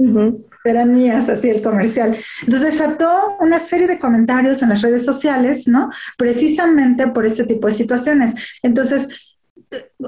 Eran 0.65 0.95
mías, 0.95 1.29
así 1.29 1.51
el 1.51 1.63
comercial. 1.63 2.17
Entonces 2.43 2.73
desató 2.73 3.37
una 3.41 3.59
serie 3.59 3.87
de 3.87 3.99
comentarios 3.99 4.63
en 4.63 4.71
las 4.71 4.83
redes 4.83 5.05
sociales, 5.05 5.69
¿no? 5.69 5.91
Precisamente 6.17 7.07
por 7.09 7.27
este 7.27 7.45
tipo 7.45 7.67
de 7.67 7.73
situaciones. 7.73 8.35
Entonces, 8.63 9.09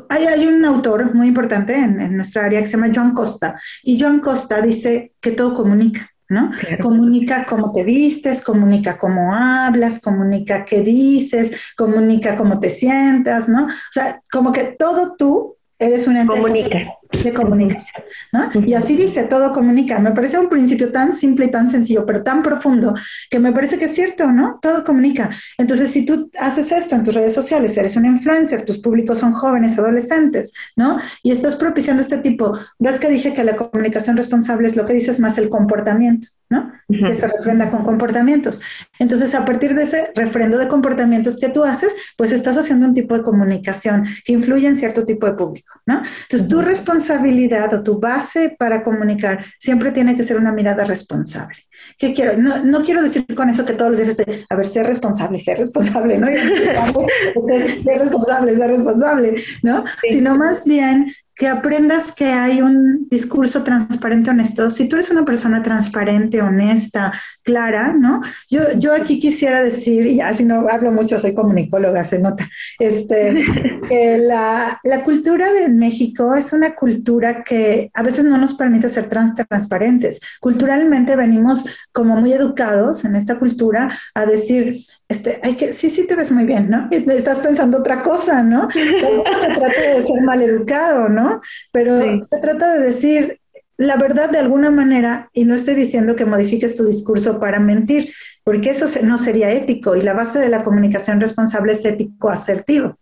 hay, 0.09 0.27
hay 0.27 0.47
un 0.47 0.65
autor 0.65 1.15
muy 1.15 1.29
importante 1.29 1.75
en, 1.75 2.01
en, 2.01 2.17
nuestra 2.17 2.45
área 2.45 2.61
que 2.61 2.67
se 2.67 2.77
llama 2.77 2.93
Joan 2.95 3.13
Costa, 3.13 3.61
y 3.83 3.99
Joan 3.99 4.21
Costa 4.21 4.61
dice 4.61 5.13
que 5.21 5.31
todo 5.33 5.55
comunica. 5.55 6.11
¿no? 6.29 6.51
Comunica 6.81 7.45
cómo 7.45 7.73
te 7.73 7.85
vistes, 7.85 8.43
comunica 8.43 8.97
cómo 8.99 9.35
hablas, 9.35 10.01
comunica 10.01 10.65
qué 10.65 10.81
dices, 10.81 11.53
comunica 11.77 12.35
cómo 12.35 12.59
te 12.61 12.71
sientas, 12.71 13.49
¿no? 13.49 13.67
O 13.67 13.93
sea, 13.93 14.21
como 14.33 14.51
que 14.51 14.75
todo 14.79 15.17
tú 15.17 15.57
eres 15.79 16.07
una 16.07 16.27
Comunicas. 16.27 16.89
de 17.25 17.33
comunicación, 17.33 18.05
¿no? 18.33 18.51
Y 18.67 18.75
así 18.75 18.97
dice, 18.97 19.25
todo 19.25 19.53
comunica. 19.53 19.99
Me 19.99 20.13
parece 20.13 20.39
un 20.39 20.49
principio 20.49 20.91
tan 20.93 21.13
simple 21.13 21.47
y 21.47 21.51
tan 21.51 21.69
sencillo, 21.69 22.07
pero 22.07 22.23
tan 22.23 22.43
profundo, 22.43 22.95
que 23.31 23.39
me 23.39 23.53
parece 23.53 23.79
que 23.79 23.87
es 23.87 23.95
cierto, 23.95 24.31
¿no? 24.31 24.59
Todo 24.63 24.85
comunica. 24.85 25.31
Entonces, 25.59 25.91
si 25.91 26.05
tú 26.05 26.31
haces 26.39 26.71
esto 26.73 26.95
en 26.95 27.05
tus 27.05 27.15
redes 27.15 27.35
sociales, 27.35 27.77
eres 27.77 27.97
un 27.97 28.07
influencer, 28.07 28.65
tus 28.65 28.79
públicos 28.79 29.19
son 29.19 29.33
jóvenes, 29.33 29.79
adolescentes, 29.79 30.53
¿no? 30.77 30.99
Y 31.23 31.33
estás 31.33 31.57
propiciando 31.57 32.03
este 32.03 32.19
tipo, 32.19 32.59
ves 32.79 32.99
que 32.99 33.09
dije 33.09 33.33
que 33.33 33.45
la 33.45 33.57
comunicación 33.57 34.17
responsable 34.17 34.67
es 34.67 34.77
lo 34.77 34.85
que 34.85 34.93
dices 34.93 35.21
más 35.21 35.39
el 35.39 35.49
comportamiento, 35.49 36.29
¿no? 36.51 36.73
Que 36.89 37.15
se 37.15 37.27
refrenda 37.27 37.71
con 37.71 37.85
comportamientos. 37.85 38.61
Entonces, 38.99 39.35
a 39.35 39.45
partir 39.45 39.75
de 39.75 39.85
ese 39.85 40.11
refrendo 40.15 40.59
de 40.59 40.69
comportamientos 40.69 41.39
que 41.39 41.49
tú 41.49 41.65
haces, 41.65 41.95
pues 42.17 42.33
estás 42.33 42.57
haciendo 42.59 42.87
un 42.87 42.95
tipo 42.95 43.17
de 43.17 43.23
comunicación 43.23 44.05
que 44.25 44.33
influye 44.33 44.67
en 44.67 44.77
cierto 44.77 45.05
tipo 45.05 45.27
de 45.27 45.33
público, 45.33 45.81
¿no? 45.87 46.03
Entonces, 46.23 46.49
tu 46.49 46.61
responsabilidad 46.61 47.73
o 47.75 47.83
tu 47.83 47.99
base 47.99 48.55
para 48.59 48.83
comunicar 48.83 49.45
siempre 49.59 49.93
tiene 49.93 50.15
que 50.15 50.23
ser 50.23 50.37
una 50.37 50.53
mirada 50.53 50.85
responsable. 50.85 51.57
¿Qué 51.99 52.13
quiero? 52.13 52.37
No, 52.37 52.63
no 52.65 52.83
quiero 52.83 53.03
decir 53.03 53.25
con 53.35 53.49
eso 53.49 53.65
que 53.65 53.73
todos 53.73 53.91
los 53.91 53.99
días 53.99 54.11
esté, 54.11 54.47
a 54.49 54.57
ver, 54.57 54.67
ser 54.67 54.87
responsable, 54.87 55.39
ser 55.39 55.59
responsable, 55.59 56.19
¿no? 56.19 56.29
ser 56.29 57.99
responsable, 57.99 58.57
ser 58.57 58.69
responsable, 58.71 59.35
¿no? 59.63 59.85
Sino 60.09 60.37
más 60.37 60.65
bien 60.65 61.13
que 61.35 61.49
aprendas 61.49 62.13
que 62.13 62.27
hay 62.27 62.63
un 62.63 63.09
discurso 63.09 63.63
transparente, 63.65 64.31
honesto. 64.31 64.71
Si 64.71 64.89
tú 64.89 64.97
eres 64.97 65.11
una 65.11 65.25
persona 65.25 65.63
transparente, 65.63 66.41
honesta, 66.41 67.13
clara, 67.45 67.93
¿no? 67.93 68.21
Yo, 68.49 68.73
yo 68.77 68.95
aquí 68.95 69.21
quisiera 69.21 69.63
decir, 69.63 70.07
y 70.07 70.21
así 70.21 70.45
no 70.45 70.67
hablo 70.69 70.91
mucho, 70.91 71.19
soy 71.19 71.35
comunicóloga, 71.35 72.03
se 72.03 72.19
nota, 72.19 72.49
este, 72.79 73.35
que 73.89 74.19
la, 74.19 74.81
la, 74.83 75.05
cultura 75.05 75.53
de 75.53 75.69
México 75.69 76.35
es 76.35 76.53
una 76.53 76.75
cultura 76.75 77.45
que 77.45 77.91
a 77.95 78.03
veces 78.03 78.25
no 78.25 78.39
nos 78.39 78.55
permite 78.55 78.89
ser 78.89 79.07
transparentes. 79.07 80.21
Culturalmente 80.41 81.15
venimos 81.15 81.65
como 81.93 82.17
muy 82.17 82.33
educados 82.33 83.05
en 83.05 83.15
esta 83.15 83.39
cultura 83.39 83.91
a 84.15 84.27
decir, 84.27 84.79
este, 85.09 85.39
hay 85.43 85.55
que, 85.55 85.73
sí, 85.73 85.91
sí 85.91 86.07
te 86.07 86.17
ves 86.17 86.33
muy 86.33 86.45
bien, 86.45 86.71
¿no? 86.71 86.89
estás 86.91 87.39
pensando 87.41 87.79
otra 87.79 88.03
cosa, 88.03 88.43
¿no? 88.43 88.69
No 89.25 89.39
se 89.39 89.47
trata 89.47 89.81
de 89.81 90.03
ser 90.03 90.23
maleducado, 90.23 91.09
¿no? 91.09 91.41
Pero 91.73 92.01
se 92.25 92.39
trata 92.41 92.75
de 92.75 92.87
decir 92.87 93.41
la 93.77 93.97
verdad 93.97 94.31
de 94.31 94.39
alguna 94.39 94.71
manera, 94.71 95.31
y 95.33 95.45
no 95.45 95.55
estoy 95.55 95.75
diciendo 95.75 96.17
que 96.17 96.25
modifiques 96.25 96.77
tu 96.77 96.85
discurso 96.85 97.41
para 97.41 97.61
mentir, 97.61 98.13
porque 98.45 98.71
eso 98.71 98.87
no 99.03 99.19
sería 99.19 99.51
ético, 99.51 99.97
y 99.97 100.03
la 100.03 100.13
base 100.13 100.39
de 100.39 100.49
la 100.49 100.63
comunicación 100.63 101.21
responsable 101.21 101.73
es 101.73 101.85
ético 101.85 102.31
asertivo. 102.31 102.99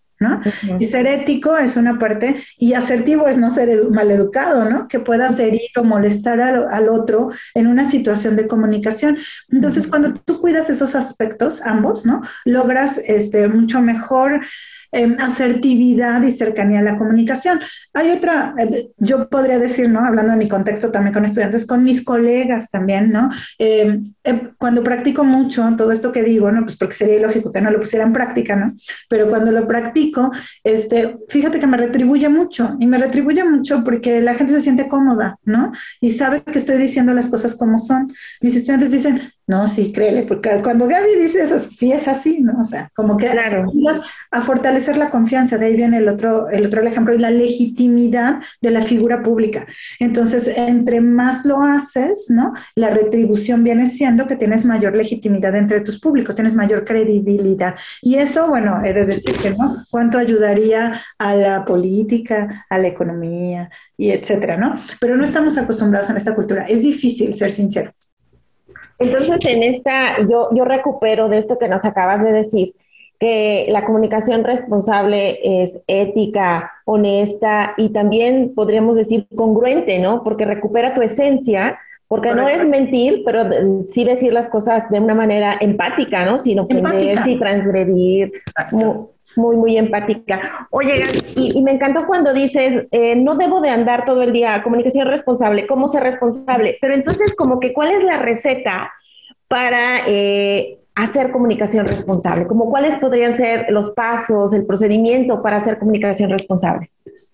Y 0.79 0.87
ser 0.87 1.07
ético 1.07 1.57
es 1.57 1.77
una 1.77 1.99
parte, 1.99 2.37
y 2.57 2.75
asertivo 2.75 3.29
es 3.29 3.39
no 3.39 3.51
ser 3.51 3.91
maleducado, 3.91 4.69
¿no? 4.69 4.89
Que 4.89 5.01
puedas 5.01 5.39
herir 5.39 5.71
o 5.77 5.85
molestar 5.85 6.41
al, 6.41 6.89
otro 6.89 7.31
en 7.55 7.67
una 7.67 7.85
situación 7.85 8.37
de 8.37 8.47
comunicación. 8.47 9.19
Entonces, 9.51 9.87
cuando 9.87 10.15
tú 10.15 10.41
cuidas 10.41 10.71
esos 10.71 10.95
aspectos, 10.95 11.61
ambos, 11.63 12.07
¿no? 12.07 12.23
Logras 12.45 12.99
este, 12.99 13.49
mucho 13.49 13.81
mejor 13.81 14.43
Em, 14.95 15.17
asertividad 15.19 16.23
y 16.23 16.31
cercanía 16.31 16.81
a 16.81 16.83
la 16.83 16.97
comunicación. 16.99 17.61
Hay 17.95 18.11
otra, 18.11 18.55
eh, 18.59 18.91
yo 18.99 19.27
podría 19.31 19.59
decir, 19.59 19.89
¿no? 19.89 20.05
Hablando 20.05 20.33
de 20.33 20.37
mi 20.37 20.49
contexto 20.51 20.91
también 20.93 21.15
con 21.15 21.25
estudiantes, 21.25 21.67
con 21.67 21.83
mis 21.83 22.05
colegas 22.05 22.71
también, 22.71 23.11
¿no? 23.11 23.31
Em, 23.59 24.13
cuando 24.59 24.85
practico 24.85 25.25
mucho 25.25 25.67
todo 25.79 25.93
esto 25.93 26.13
que 26.13 26.23
digo, 26.23 26.53
¿no? 26.53 26.65
Pues 26.65 26.77
porque 26.77 26.95
sería 26.95 27.17
ilógico 27.17 27.51
que 27.51 27.63
no 27.63 27.71
lo 27.71 27.81
pusiera 27.81 28.05
en 28.05 28.13
práctica, 28.13 28.55
¿no? 28.55 28.71
Pero 29.09 29.31
cuando 29.31 29.51
lo 29.51 29.67
practico, 29.67 30.31
este, 30.63 31.17
fíjate 31.27 31.59
que 31.59 31.67
me 31.67 31.79
retribuye 31.79 32.29
mucho 32.29 32.77
y 32.79 32.87
me 32.87 32.99
retribuye 32.99 33.45
mucho 33.45 33.83
porque 33.85 34.21
la 34.21 34.35
gente 34.35 34.53
se 34.53 34.61
siente 34.61 34.89
cómoda, 34.89 35.39
¿no? 35.45 35.73
Y 36.03 36.11
sabe 36.11 36.43
que 36.43 36.59
estoy 36.59 36.77
diciendo 36.77 37.15
las 37.15 37.29
cosas 37.29 37.55
como 37.57 37.79
son. 37.79 38.13
Mis 38.43 38.57
estudiantes 38.57 38.91
dicen, 38.91 39.33
¿no? 39.53 39.67
Sí, 39.67 39.93
créele, 39.93 40.23
porque 40.23 40.49
cuando 40.63 40.89
Gaby 40.89 41.15
dice 41.21 41.43
eso, 41.43 41.59
sí 41.59 41.93
es 41.93 42.09
así, 42.09 42.41
¿no? 42.41 42.59
O 42.59 42.65
sea, 42.65 42.91
como 42.95 43.19
que 43.19 43.29
claro. 43.29 43.71
a 44.31 44.41
fortalecer 44.41 44.97
la 44.97 45.11
confianza, 45.11 45.59
de 45.59 45.67
ahí 45.67 45.77
viene 45.77 45.99
el 45.99 46.09
otro, 46.09 46.49
el 46.49 46.65
otro 46.65 46.83
ejemplo, 46.83 47.13
y 47.13 47.19
la 47.19 47.31
legitimidad 47.31 48.41
de 48.63 48.71
la 48.71 48.81
figura 48.81 49.23
pública. 49.23 49.67
Entonces, 50.01 50.49
entre 50.57 51.03
más 51.03 51.45
lo 51.45 51.63
haces, 51.63 52.27
¿no? 52.31 52.55
La 52.75 52.89
retribución 52.89 53.63
viene 53.63 53.87
siendo 53.87 54.27
que 54.27 54.37
tienes 54.37 54.65
mayor 54.65 54.97
legitimidad 54.97 55.55
entre 55.55 55.83
tus 55.83 56.01
públicos, 56.01 56.35
tienes 56.35 56.55
mayor 56.55 56.87
credibilidad. 56.87 57.75
Y 58.01 58.15
eso, 58.15 58.49
bueno, 58.49 58.81
he 58.83 58.95
de 58.95 59.05
decir 59.05 59.35
que, 59.37 59.51
¿no? 59.51 59.85
¿Cuánto 59.91 60.17
ayudaría 60.17 60.99
a 61.19 61.35
la 61.35 61.67
política, 61.67 62.65
a 62.71 62.79
la 62.79 62.89
economía 62.89 63.69
y 63.99 64.13
etcétera, 64.13 64.57
¿no? 64.57 64.77
Pero 64.99 65.17
no 65.17 65.25
estamos 65.25 65.59
acostumbrados 65.59 66.09
en 66.09 66.17
esta 66.17 66.35
cultura. 66.35 66.65
Es 66.65 66.81
difícil 66.83 67.35
ser 67.35 67.51
sincero. 67.51 67.93
Entonces, 69.03 69.45
en 69.47 69.63
esta, 69.63 70.19
yo, 70.29 70.49
yo 70.53 70.65
recupero 70.65 71.29
de 71.29 71.39
esto 71.39 71.59
que 71.59 71.69
nos 71.69 71.85
acabas 71.85 72.23
de 72.23 72.33
decir, 72.33 72.75
que 73.23 73.67
la 73.69 73.85
comunicación 73.85 74.43
responsable 74.43 75.39
es 75.63 75.79
ética, 75.87 76.73
honesta 76.85 77.73
y 77.77 77.91
también 77.91 78.53
podríamos 78.53 78.97
decir 78.97 79.29
congruente, 79.37 80.01
¿no? 80.01 80.25
Porque 80.25 80.45
recupera 80.45 80.93
tu 80.93 81.03
esencia, 81.03 81.79
porque 82.09 82.35
no 82.35 82.49
es 82.49 82.67
mentir, 82.67 83.23
pero 83.25 83.49
sí 83.87 84.03
decir 84.03 84.33
las 84.33 84.49
cosas 84.49 84.91
de 84.91 84.99
una 84.99 85.15
manera 85.15 85.57
empática, 85.61 86.25
¿no? 86.25 86.41
Sin 86.41 86.59
ofender, 86.59 87.23
sin 87.23 87.39
transgredir. 87.39 88.33
Muy, 89.37 89.57
muy, 89.57 89.77
empática. 89.77 90.67
Oye, 90.71 91.05
y, 91.37 91.63
me 91.63 91.73
encantó 91.73 92.07
cuando 92.07 92.33
dices, 92.33 92.87
eh, 92.91 93.17
no 93.17 93.35
debo 93.37 93.61
de 93.61 93.71
andar 93.71 94.05
todo 94.05 94.23
el 94.23 94.33
día, 94.33 94.63
comunicación 94.63 95.09
responsable, 95.09 95.67
¿cómo 95.67 95.89
ser 95.89 96.03
responsable? 96.03 96.79
Pero 96.81 96.95
entonces, 96.95 97.35
como 97.35 97.61
que, 97.61 97.73
¿cuál 97.73 97.93
es 97.93 98.05
la 98.05 98.19
receta 98.19 98.93
para 99.49 100.07
eh, 100.07 100.79
hacer 100.95 101.31
comunicación 101.31 101.87
responsable? 101.87 102.47
Como 102.47 102.71
cuáles 102.71 102.97
podrían 102.97 103.35
ser 103.35 103.67
los 103.71 103.91
pasos, 103.93 104.53
el 104.53 104.67
procedimiento 104.67 105.43
para 105.43 105.59
hacer 105.59 105.79
comunicación 105.79 106.31
responsable? 106.31 106.91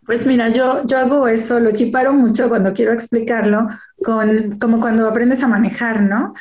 Pues 0.09 0.25
mira, 0.25 0.49
yo, 0.49 0.87
yo 0.87 0.97
hago 0.97 1.29
eso, 1.29 1.61
lo 1.61 1.69
equiparo 1.69 2.15
mucho 2.15 2.49
cuando 2.49 2.73
quiero 2.73 2.95
explicarlo, 2.95 3.69
con, 4.03 4.59
como 4.59 4.81
cuando 4.81 5.07
aprendes 5.07 5.43
a 5.43 5.49
manejar, 5.49 6.01
¿no? 6.01 6.33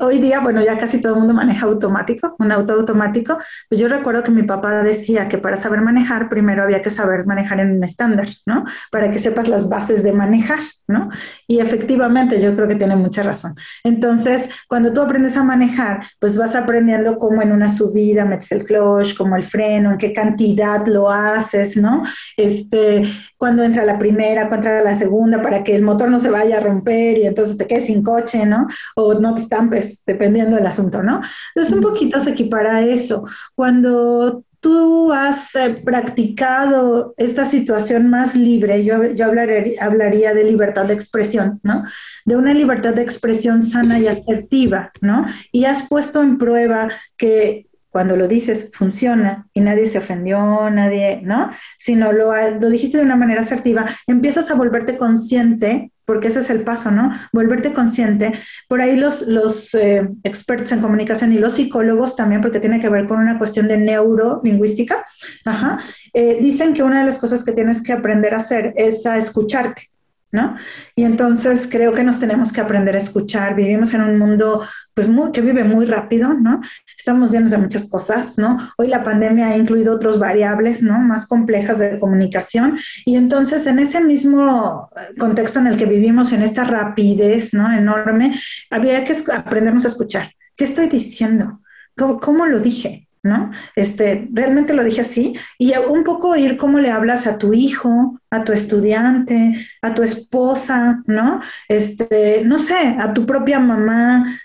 hoy 0.00 0.18
día, 0.18 0.38
bueno, 0.38 0.62
ya 0.62 0.78
casi 0.78 1.00
todo 1.00 1.14
el 1.14 1.18
mundo 1.18 1.34
maneja 1.34 1.66
automático, 1.66 2.36
un 2.38 2.52
auto 2.52 2.74
automático, 2.74 3.38
pues 3.68 3.80
yo 3.80 3.88
recuerdo 3.88 4.22
que 4.22 4.30
mi 4.30 4.44
papá 4.44 4.84
decía 4.84 5.26
que 5.26 5.38
para 5.38 5.56
saber 5.56 5.80
manejar, 5.80 6.28
primero 6.28 6.62
había 6.62 6.82
que 6.82 6.90
saber 6.90 7.26
manejar 7.26 7.58
en 7.58 7.72
un 7.72 7.82
estándar, 7.82 8.28
¿no? 8.46 8.64
Para 8.92 9.10
que 9.10 9.18
sepas 9.18 9.48
las 9.48 9.68
bases 9.68 10.04
de 10.04 10.12
manejar, 10.12 10.60
¿no? 10.86 11.10
Y 11.48 11.58
efectivamente, 11.58 12.40
yo 12.40 12.54
creo 12.54 12.68
que 12.68 12.76
tiene 12.76 12.94
mucha 12.94 13.24
razón. 13.24 13.54
Entonces, 13.82 14.48
cuando 14.68 14.92
tú 14.92 15.00
aprendes 15.00 15.36
a 15.36 15.42
manejar, 15.42 16.04
pues 16.20 16.38
vas 16.38 16.54
aprendiendo 16.54 17.18
cómo 17.18 17.42
en 17.42 17.50
una 17.50 17.68
subida 17.68 18.24
metes 18.24 18.52
el 18.52 18.64
clutch, 18.64 19.16
como 19.16 19.34
el 19.34 19.42
freno, 19.42 19.92
en 19.92 19.98
qué 19.98 20.12
cantidad 20.12 20.86
lo 20.86 21.10
haces, 21.10 21.76
¿no? 21.76 22.02
Este, 22.36 22.99
cuando 23.36 23.62
entra 23.62 23.84
la 23.84 23.98
primera, 23.98 24.48
cuando 24.48 24.68
entra 24.68 24.82
la 24.82 24.98
segunda, 24.98 25.42
para 25.42 25.64
que 25.64 25.74
el 25.74 25.82
motor 25.82 26.10
no 26.10 26.18
se 26.18 26.30
vaya 26.30 26.58
a 26.58 26.60
romper 26.60 27.18
y 27.18 27.26
entonces 27.26 27.56
te 27.56 27.66
quedes 27.66 27.86
sin 27.86 28.02
coche, 28.02 28.46
¿no? 28.46 28.66
O 28.96 29.14
no 29.14 29.34
te 29.34 29.42
estampes, 29.42 30.02
dependiendo 30.06 30.56
del 30.56 30.66
asunto, 30.66 31.02
¿no? 31.02 31.20
Entonces 31.54 31.74
un 31.74 31.80
poquito 31.80 32.20
se 32.20 32.30
equipara 32.30 32.82
eso. 32.82 33.24
Cuando 33.54 34.44
tú 34.60 35.12
has 35.12 35.54
eh, 35.54 35.80
practicado 35.84 37.14
esta 37.16 37.44
situación 37.44 38.10
más 38.10 38.36
libre, 38.36 38.84
yo, 38.84 39.04
yo 39.12 39.26
hablaría, 39.26 39.82
hablaría, 39.82 40.34
de 40.34 40.44
libertad 40.44 40.84
de 40.84 40.94
expresión, 40.94 41.60
¿no? 41.62 41.84
De 42.24 42.36
una 42.36 42.52
libertad 42.52 42.94
de 42.94 43.02
expresión 43.02 43.62
sana 43.62 43.98
y 43.98 44.06
asertiva, 44.06 44.92
¿no? 45.00 45.24
Y 45.50 45.64
has 45.64 45.88
puesto 45.88 46.22
en 46.22 46.38
prueba 46.38 46.88
que 47.16 47.66
cuando 47.90 48.16
lo 48.16 48.28
dices 48.28 48.70
funciona 48.72 49.46
y 49.52 49.60
nadie 49.60 49.86
se 49.86 49.98
ofendió, 49.98 50.70
nadie, 50.70 51.20
¿no? 51.22 51.50
Sino 51.78 52.12
lo, 52.12 52.32
lo 52.32 52.70
dijiste 52.70 52.98
de 52.98 53.04
una 53.04 53.16
manera 53.16 53.40
asertiva, 53.40 53.86
empiezas 54.06 54.50
a 54.50 54.54
volverte 54.54 54.96
consciente 54.96 55.90
porque 56.10 56.26
ese 56.26 56.40
es 56.40 56.50
el 56.50 56.62
paso, 56.62 56.90
¿no? 56.90 57.12
Volverte 57.32 57.72
consciente. 57.72 58.32
Por 58.66 58.80
ahí 58.80 58.96
los, 58.96 59.22
los 59.22 59.74
eh, 59.74 60.08
expertos 60.24 60.72
en 60.72 60.80
comunicación 60.80 61.32
y 61.32 61.38
los 61.38 61.52
psicólogos 61.52 62.16
también, 62.16 62.40
porque 62.40 62.58
tiene 62.58 62.80
que 62.80 62.88
ver 62.88 63.06
con 63.06 63.20
una 63.20 63.38
cuestión 63.38 63.68
de 63.68 63.76
neurolingüística, 63.76 65.04
ajá, 65.44 65.78
eh, 66.12 66.38
dicen 66.40 66.74
que 66.74 66.82
una 66.82 66.98
de 66.98 67.06
las 67.06 67.18
cosas 67.18 67.44
que 67.44 67.52
tienes 67.52 67.80
que 67.80 67.92
aprender 67.92 68.34
a 68.34 68.38
hacer 68.38 68.72
es 68.76 69.06
a 69.06 69.18
escucharte. 69.18 69.89
¿No? 70.32 70.56
Y 70.94 71.04
entonces 71.04 71.68
creo 71.70 71.92
que 71.92 72.04
nos 72.04 72.20
tenemos 72.20 72.52
que 72.52 72.60
aprender 72.60 72.94
a 72.94 72.98
escuchar. 72.98 73.54
Vivimos 73.54 73.92
en 73.94 74.02
un 74.02 74.18
mundo 74.18 74.64
pues 74.94 75.08
que 75.32 75.40
vive 75.40 75.64
muy 75.64 75.86
rápido, 75.86 76.34
¿no? 76.34 76.60
Estamos 76.96 77.32
llenos 77.32 77.50
de 77.50 77.58
muchas 77.58 77.88
cosas, 77.88 78.38
¿no? 78.38 78.58
Hoy 78.76 78.88
la 78.88 79.02
pandemia 79.02 79.48
ha 79.48 79.56
incluido 79.56 79.94
otras 79.94 80.18
variables, 80.18 80.82
¿no? 80.82 80.98
Más 80.98 81.26
complejas 81.26 81.78
de 81.78 81.98
comunicación 81.98 82.78
y 83.04 83.16
entonces 83.16 83.66
en 83.66 83.78
ese 83.78 84.02
mismo 84.02 84.90
contexto 85.18 85.58
en 85.58 85.68
el 85.68 85.76
que 85.76 85.86
vivimos, 85.86 86.32
en 86.32 86.42
esta 86.42 86.64
rapidez, 86.64 87.54
¿no? 87.54 87.70
Enorme, 87.72 88.38
habría 88.70 89.04
que 89.04 89.14
aprendernos 89.32 89.84
a 89.84 89.88
escuchar. 89.88 90.32
¿Qué 90.56 90.64
estoy 90.64 90.88
diciendo? 90.88 91.60
¿Cómo, 91.96 92.20
cómo 92.20 92.46
lo 92.46 92.60
dije? 92.60 93.08
¿No? 93.22 93.50
Este, 93.76 94.28
realmente 94.32 94.72
lo 94.72 94.82
dije 94.82 95.02
así, 95.02 95.34
y 95.58 95.74
un 95.76 96.04
poco 96.04 96.30
oír 96.30 96.56
cómo 96.56 96.78
le 96.78 96.90
hablas 96.90 97.26
a 97.26 97.36
tu 97.36 97.52
hijo, 97.52 98.18
a 98.30 98.44
tu 98.44 98.52
estudiante, 98.52 99.54
a 99.82 99.92
tu 99.92 100.02
esposa, 100.02 101.02
¿no? 101.06 101.40
Este, 101.68 102.42
no 102.44 102.58
sé, 102.58 102.96
a 102.98 103.12
tu 103.12 103.26
propia 103.26 103.58
mamá, 103.58 104.40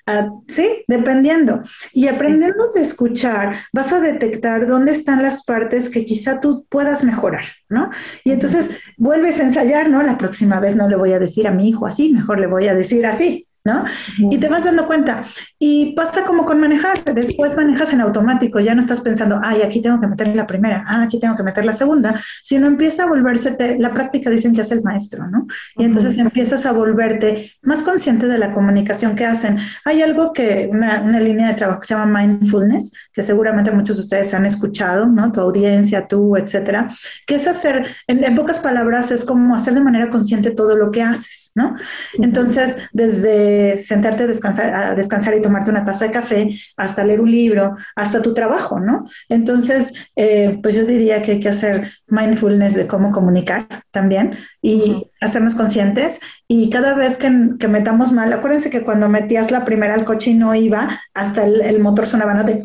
sí, 0.48 0.84
dependiendo. 0.88 1.62
Y 1.94 2.08
aprendiendo 2.08 2.72
de 2.74 2.82
escuchar, 2.82 3.64
vas 3.72 3.94
a 3.94 4.00
detectar 4.00 4.68
dónde 4.68 4.92
están 4.92 5.24
las 5.24 5.44
partes 5.46 5.90
que 5.90 6.04
quizá 6.04 6.40
tú 6.42 6.66
puedas 6.70 7.04
mejorar, 7.04 7.46
¿no? 7.70 7.92
Y 8.24 8.32
entonces 8.32 8.72
vuelves 8.98 9.40
a 9.40 9.44
ensayar, 9.44 9.90
¿no? 9.90 10.04
La 10.04 10.18
próxima 10.18 10.60
vez 10.60 10.76
no 10.76 10.90
le 10.90 10.96
voy 10.96 11.14
a 11.14 11.20
decir 11.20 11.48
a 11.48 11.52
mi 11.52 11.70
hijo 11.70 11.86
así, 11.86 12.12
mejor 12.12 12.40
le 12.40 12.48
voy 12.48 12.68
a 12.68 12.74
decir 12.74 13.06
así, 13.06 13.45
¿no? 13.66 13.84
Y 14.18 14.38
te 14.38 14.48
vas 14.48 14.64
dando 14.64 14.86
cuenta. 14.86 15.22
Y 15.58 15.94
pasa 15.94 16.24
como 16.24 16.46
con 16.46 16.60
manejar, 16.62 17.04
después 17.04 17.58
manejas 17.58 17.92
en 17.94 18.02
automático, 18.02 18.60
ya 18.60 18.76
no 18.76 18.80
estás 18.80 19.02
pensando, 19.02 19.42
ay, 19.44 19.64
aquí 19.64 19.82
tengo 19.82 20.00
que 20.00 20.08
meter 20.08 20.36
la 20.36 20.46
primera, 20.46 20.86
ah, 20.88 21.02
aquí 21.02 21.20
tengo 21.20 21.36
que 21.36 21.42
meter 21.42 21.66
la 21.66 21.74
segunda, 21.74 22.14
sino 22.44 22.68
empieza 22.68 23.04
a 23.04 23.08
volverse, 23.08 23.58
la 23.80 23.92
práctica 23.92 24.30
dicen 24.30 24.54
que 24.54 24.62
hace 24.62 24.76
el 24.76 24.84
maestro, 24.84 25.28
¿no? 25.28 25.48
Y 25.76 25.84
entonces 25.84 26.18
empiezas 26.20 26.66
a 26.68 26.72
volverte 26.72 27.54
más 27.64 27.82
consciente 27.82 28.28
de 28.28 28.38
la 28.38 28.52
comunicación 28.52 29.16
que 29.16 29.26
hacen. 29.26 29.58
Hay 29.84 30.04
algo 30.04 30.32
que, 30.32 30.70
una, 30.72 31.02
una, 31.02 31.20
línea 31.20 31.48
de 31.48 31.56
trabajo 31.56 31.80
que 31.80 31.88
se 31.88 31.96
llama 31.96 32.22
mindfulness, 32.22 32.92
que 33.12 33.24
seguramente 33.24 33.72
muchos 33.72 33.98
de 33.98 34.04
ustedes 34.04 34.32
han 34.36 34.46
escuchado, 34.46 35.08
¿no? 35.08 35.32
Tu 35.32 35.42
audiencia, 35.42 36.08
tú, 36.08 36.36
etcétera, 36.38 36.88
que 37.26 37.36
es 37.36 37.48
hacer, 37.48 37.96
en, 38.06 38.24
en 38.24 38.36
pocas 38.36 38.60
palabras, 38.60 39.10
es 39.12 39.26
como 39.26 39.56
hacer 39.56 39.74
de 39.74 39.82
manera 39.82 40.10
consciente 40.10 40.52
todo 40.52 40.78
lo 40.78 40.92
que 40.92 41.02
haces, 41.02 41.52
¿no? 41.56 41.76
Entonces, 42.20 42.78
desde 42.94 43.55
sentarte 43.82 44.24
a 44.24 44.28
descansar, 44.28 44.74
a 44.74 44.96
descansar 44.96 45.36
y 45.36 45.42
tomarte 45.42 45.72
una 45.72 45.84
taza 45.84 46.06
de 46.06 46.12
café, 46.12 46.50
hasta 46.78 47.04
leer 47.04 47.22
un 47.22 47.32
libro, 47.32 47.76
hasta 47.96 48.22
tu 48.22 48.34
trabajo, 48.34 48.80
¿no? 48.80 49.08
Entonces, 49.30 49.94
eh, 50.16 50.60
pues 50.62 50.76
yo 50.76 50.86
diría 50.86 51.22
que 51.22 51.34
hay 51.34 51.40
que 51.40 51.50
hacer 51.50 51.92
mindfulness 52.08 52.76
de 52.76 52.88
cómo 52.88 53.12
comunicar 53.12 53.68
también 53.92 54.38
y 54.62 55.12
hacernos 55.22 55.56
conscientes. 55.56 56.20
Y 56.48 56.70
cada 56.70 56.94
vez 56.94 57.18
que, 57.18 57.30
metamos 57.30 58.12
mal, 58.12 58.32
acuérdense 58.34 58.70
que 58.70 58.84
cuando 58.84 59.10
metías 59.10 59.52
la 59.52 59.66
primera 59.66 59.94
al 59.94 60.06
coche 60.06 60.32
y 60.32 60.36
no 60.36 60.54
iba, 60.56 61.02
hasta 61.14 61.44
el, 61.44 61.80
motor 61.80 62.06
sonaba, 62.06 62.34
¿no? 62.34 62.44
De, 62.44 62.62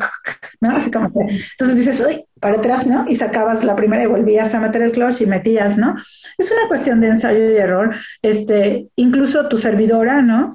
¿no? 0.61 0.71
Así 0.71 0.91
como 0.91 1.11
que, 1.11 1.19
entonces 1.19 1.77
dices, 1.77 2.03
uy, 2.07 2.23
para 2.39 2.57
atrás, 2.57 2.87
¿no? 2.87 3.05
Y 3.07 3.15
sacabas 3.15 3.63
la 3.63 3.75
primera 3.75 4.03
y 4.03 4.07
volvías 4.07 4.53
a 4.53 4.59
meter 4.59 4.81
el 4.81 4.91
clutch 4.91 5.21
y 5.21 5.25
metías, 5.25 5.77
¿no? 5.77 5.95
Es 6.37 6.51
una 6.51 6.67
cuestión 6.67 7.01
de 7.01 7.09
ensayo 7.09 7.51
y 7.51 7.57
error. 7.57 7.95
Este, 8.21 8.87
incluso 8.95 9.47
tu 9.47 9.57
servidora, 9.57 10.21
¿no? 10.21 10.53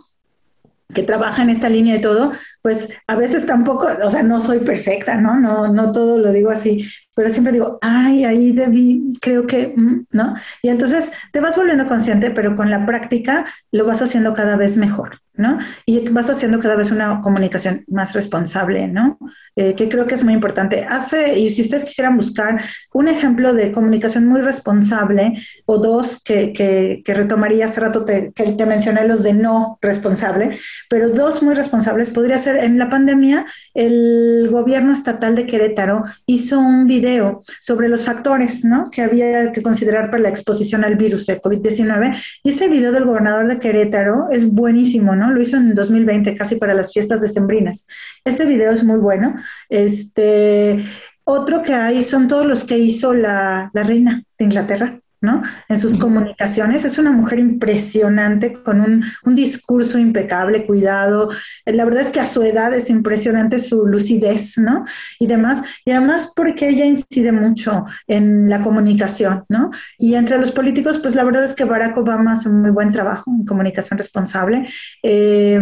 Que 0.94 1.02
trabaja 1.02 1.42
en 1.42 1.50
esta 1.50 1.68
línea 1.68 1.96
y 1.96 2.00
todo, 2.00 2.32
pues 2.62 2.88
a 3.06 3.16
veces 3.16 3.46
tampoco, 3.46 3.88
o 4.04 4.10
sea, 4.10 4.22
no 4.22 4.40
soy 4.40 4.60
perfecta, 4.60 5.16
¿no? 5.16 5.38
No, 5.40 5.72
no 5.72 5.92
todo 5.92 6.18
lo 6.18 6.32
digo 6.32 6.50
así, 6.50 6.86
pero 7.16 7.30
siempre 7.30 7.54
digo, 7.54 7.78
ay, 7.80 8.24
ahí 8.24 8.52
debí, 8.52 9.14
creo 9.22 9.46
que, 9.46 9.72
mm", 9.74 10.06
¿no? 10.10 10.34
Y 10.62 10.68
entonces 10.68 11.10
te 11.32 11.40
vas 11.40 11.56
volviendo 11.56 11.86
consciente, 11.86 12.30
pero 12.30 12.54
con 12.54 12.70
la 12.70 12.84
práctica 12.84 13.46
lo 13.72 13.86
vas 13.86 14.02
haciendo 14.02 14.34
cada 14.34 14.56
vez 14.56 14.76
mejor. 14.76 15.18
¿no? 15.36 15.58
Y 15.84 16.08
vas 16.08 16.30
haciendo 16.30 16.58
cada 16.58 16.76
vez 16.76 16.90
una 16.90 17.20
comunicación 17.20 17.84
más 17.88 18.14
responsable, 18.14 18.88
¿no? 18.88 19.18
Eh, 19.54 19.74
que 19.74 19.88
creo 19.88 20.06
que 20.06 20.14
es 20.14 20.24
muy 20.24 20.34
importante. 20.34 20.86
Hace, 20.88 21.38
y 21.38 21.48
si 21.50 21.62
ustedes 21.62 21.84
quisieran 21.84 22.16
buscar 22.16 22.62
un 22.92 23.08
ejemplo 23.08 23.54
de 23.54 23.72
comunicación 23.72 24.26
muy 24.26 24.40
responsable, 24.40 25.34
o 25.66 25.78
dos 25.78 26.22
que, 26.22 26.52
que, 26.52 27.14
retomaría 27.14 27.66
hace 27.66 27.80
rato, 27.80 28.04
te, 28.04 28.32
que 28.32 28.52
te 28.52 28.66
mencioné 28.66 29.06
los 29.06 29.22
de 29.22 29.32
no 29.32 29.78
responsable, 29.80 30.58
pero 30.88 31.10
dos 31.10 31.42
muy 31.42 31.54
responsables, 31.54 32.10
podría 32.10 32.38
ser 32.38 32.56
en 32.56 32.78
la 32.78 32.90
pandemia, 32.90 33.46
el 33.74 34.48
gobierno 34.50 34.92
estatal 34.92 35.34
de 35.34 35.46
Querétaro 35.46 36.02
hizo 36.26 36.58
un 36.58 36.86
video 36.86 37.05
video 37.06 37.42
sobre 37.60 37.88
los 37.88 38.04
factores 38.04 38.64
¿no? 38.64 38.90
que 38.90 39.02
había 39.02 39.52
que 39.52 39.62
considerar 39.62 40.10
para 40.10 40.24
la 40.24 40.28
exposición 40.28 40.84
al 40.84 40.96
virus 40.96 41.26
de 41.26 41.40
COVID-19. 41.40 42.16
Y 42.42 42.48
ese 42.48 42.68
video 42.68 42.92
del 42.92 43.04
gobernador 43.04 43.46
de 43.46 43.58
Querétaro 43.58 44.28
es 44.30 44.52
buenísimo, 44.52 45.14
¿no? 45.14 45.30
Lo 45.30 45.40
hizo 45.40 45.56
en 45.56 45.74
2020, 45.74 46.34
casi 46.34 46.56
para 46.56 46.74
las 46.74 46.92
fiestas 46.92 47.20
decembrinas. 47.20 47.86
Ese 48.24 48.44
video 48.44 48.72
es 48.72 48.82
muy 48.84 48.98
bueno. 48.98 49.36
Este, 49.68 50.78
otro 51.24 51.62
que 51.62 51.74
hay 51.74 52.02
son 52.02 52.28
todos 52.28 52.46
los 52.46 52.64
que 52.64 52.78
hizo 52.78 53.14
la, 53.14 53.70
la 53.72 53.82
reina 53.82 54.24
de 54.38 54.44
Inglaterra. 54.44 55.00
¿No? 55.26 55.42
En 55.68 55.78
sus 55.78 55.96
comunicaciones. 55.96 56.84
Es 56.84 56.98
una 56.98 57.10
mujer 57.10 57.40
impresionante, 57.40 58.52
con 58.52 58.80
un, 58.80 59.04
discurso 59.34 59.98
impecable, 59.98 60.64
cuidado. 60.64 61.28
La 61.66 61.84
verdad 61.84 62.02
es 62.02 62.10
que 62.10 62.20
a 62.20 62.26
su 62.26 62.42
edad 62.42 62.72
es 62.72 62.88
impresionante 62.88 63.58
su 63.58 63.86
lucidez, 63.86 64.56
¿no? 64.56 64.84
Y 65.18 65.26
demás. 65.26 65.62
Y 65.84 65.90
además 65.90 66.32
porque 66.34 66.68
ella 66.68 66.84
incide 66.86 67.32
mucho 67.32 67.84
en 68.06 68.48
la 68.48 68.62
comunicación, 68.62 69.44
¿no? 69.48 69.70
Y 69.98 70.14
entre 70.14 70.38
los 70.38 70.52
políticos, 70.52 70.98
pues 70.98 71.14
la 71.14 71.24
verdad 71.24 71.44
es 71.44 71.54
que 71.54 71.64
Barack 71.64 71.96
Obama 71.98 72.32
hace 72.32 72.48
un 72.48 72.62
muy 72.62 72.70
buen 72.70 72.92
trabajo 72.92 73.30
en 73.30 73.44
comunicación 73.44 73.98
responsable. 73.98 74.66
Eh, 75.02 75.60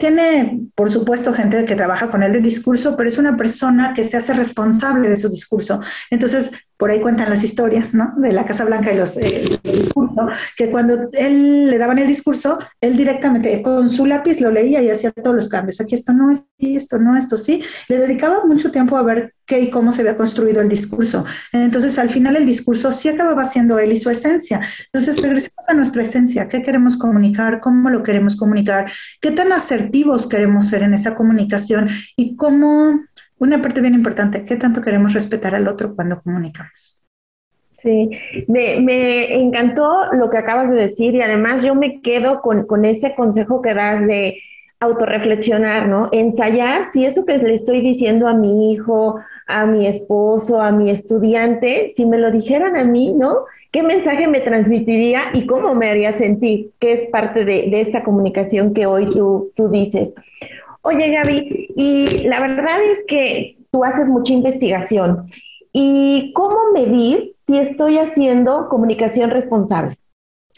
tiene, 0.00 0.60
por 0.74 0.90
supuesto, 0.90 1.32
gente 1.32 1.64
que 1.64 1.76
trabaja 1.76 2.08
con 2.08 2.22
él 2.22 2.32
de 2.32 2.40
discurso, 2.40 2.96
pero 2.96 3.08
es 3.08 3.18
una 3.18 3.36
persona 3.36 3.94
que 3.94 4.02
se 4.02 4.16
hace 4.16 4.34
responsable 4.34 5.08
de 5.08 5.16
su 5.16 5.28
discurso. 5.28 5.80
Entonces, 6.10 6.50
por 6.76 6.90
ahí 6.90 7.00
cuentan 7.00 7.30
las 7.30 7.42
historias, 7.42 7.94
¿no? 7.94 8.12
De 8.16 8.32
la 8.32 8.44
Casa 8.44 8.64
Blanca 8.64 8.92
y 8.92 8.96
los 8.96 9.16
eh, 9.16 9.58
discurso, 9.62 10.28
que 10.56 10.70
cuando 10.70 11.08
él 11.12 11.70
le 11.70 11.78
daban 11.78 11.98
el 11.98 12.06
discurso, 12.06 12.58
él 12.80 12.96
directamente 12.96 13.62
con 13.62 13.88
su 13.88 14.04
lápiz 14.04 14.40
lo 14.40 14.50
leía 14.50 14.82
y 14.82 14.90
hacía 14.90 15.10
todos 15.10 15.34
los 15.34 15.48
cambios. 15.48 15.80
Aquí 15.80 15.94
esto 15.94 16.12
no, 16.12 16.32
sí, 16.34 16.76
esto 16.76 16.98
no, 16.98 17.16
esto 17.16 17.36
sí. 17.36 17.62
Le 17.88 17.98
dedicaba 17.98 18.44
mucho 18.44 18.70
tiempo 18.70 18.96
a 18.96 19.02
ver 19.02 19.34
qué 19.46 19.60
y 19.60 19.70
cómo 19.70 19.92
se 19.92 20.02
había 20.02 20.16
construido 20.16 20.60
el 20.60 20.68
discurso. 20.68 21.24
Entonces, 21.52 21.98
al 21.98 22.10
final 22.10 22.36
el 22.36 22.44
discurso 22.44 22.92
sí 22.92 23.08
acababa 23.08 23.44
siendo 23.44 23.78
él 23.78 23.92
y 23.92 23.96
su 23.96 24.10
esencia. 24.10 24.60
Entonces, 24.86 25.22
regresemos 25.22 25.68
a 25.68 25.74
nuestra 25.74 26.02
esencia. 26.02 26.48
¿Qué 26.48 26.62
queremos 26.62 26.96
comunicar? 26.96 27.60
¿Cómo 27.60 27.88
lo 27.88 28.02
queremos 28.02 28.36
comunicar? 28.36 28.90
¿Qué 29.20 29.30
tan 29.30 29.52
asertivos 29.52 30.28
queremos 30.28 30.68
ser 30.68 30.82
en 30.82 30.94
esa 30.94 31.14
comunicación? 31.14 31.88
Y 32.16 32.36
cómo 32.36 33.00
una 33.38 33.60
parte 33.60 33.80
bien 33.80 33.94
importante, 33.94 34.44
¿qué 34.44 34.56
tanto 34.56 34.80
queremos 34.80 35.12
respetar 35.12 35.54
al 35.54 35.68
otro 35.68 35.94
cuando 35.94 36.20
comunicamos? 36.20 37.02
Sí, 37.78 38.10
me, 38.48 39.34
encantó 39.34 40.12
lo 40.12 40.30
que 40.30 40.38
acabas 40.38 40.70
de 40.70 40.76
decir 40.76 41.14
y 41.14 41.22
además 41.22 41.62
yo 41.62 41.74
me 41.74 42.00
quedo 42.00 42.40
con, 42.40 42.66
con 42.66 42.84
ese 42.84 43.14
consejo 43.14 43.60
que 43.60 43.74
das 43.74 44.06
de 44.06 44.38
autorreflexionar, 44.80 45.88
¿no? 45.88 46.08
Ensayar 46.12 46.84
si 46.84 47.04
eso 47.04 47.24
que 47.24 47.38
le 47.38 47.54
estoy 47.54 47.80
diciendo 47.82 48.28
a 48.28 48.34
mi 48.34 48.72
hijo, 48.72 49.20
a 49.46 49.66
mi 49.66 49.86
esposo, 49.86 50.60
a 50.60 50.70
mi 50.70 50.90
estudiante, 50.90 51.92
si 51.94 52.06
me 52.06 52.18
lo 52.18 52.30
dijeran 52.30 52.76
a 52.76 52.84
mí, 52.84 53.14
¿no? 53.14 53.44
¿Qué 53.70 53.82
mensaje 53.82 54.26
me 54.26 54.40
transmitiría 54.40 55.20
y 55.34 55.46
cómo 55.46 55.74
me 55.74 55.90
haría 55.90 56.12
sentir? 56.12 56.70
Que 56.78 56.92
es 56.92 57.06
parte 57.08 57.44
de, 57.44 57.68
de 57.70 57.80
esta 57.80 58.02
comunicación 58.02 58.74
que 58.74 58.86
hoy 58.86 59.10
tú, 59.10 59.52
tú 59.54 59.68
dices. 59.68 60.14
Oye, 60.88 61.10
Gaby, 61.10 61.68
y 61.74 62.28
la 62.28 62.38
verdad 62.38 62.80
es 62.80 63.04
que 63.08 63.56
tú 63.72 63.82
haces 63.82 64.08
mucha 64.08 64.32
investigación. 64.32 65.28
¿Y 65.72 66.32
cómo 66.32 66.56
medir 66.72 67.34
si 67.38 67.58
estoy 67.58 67.98
haciendo 67.98 68.68
comunicación 68.68 69.30
responsable? 69.30 69.98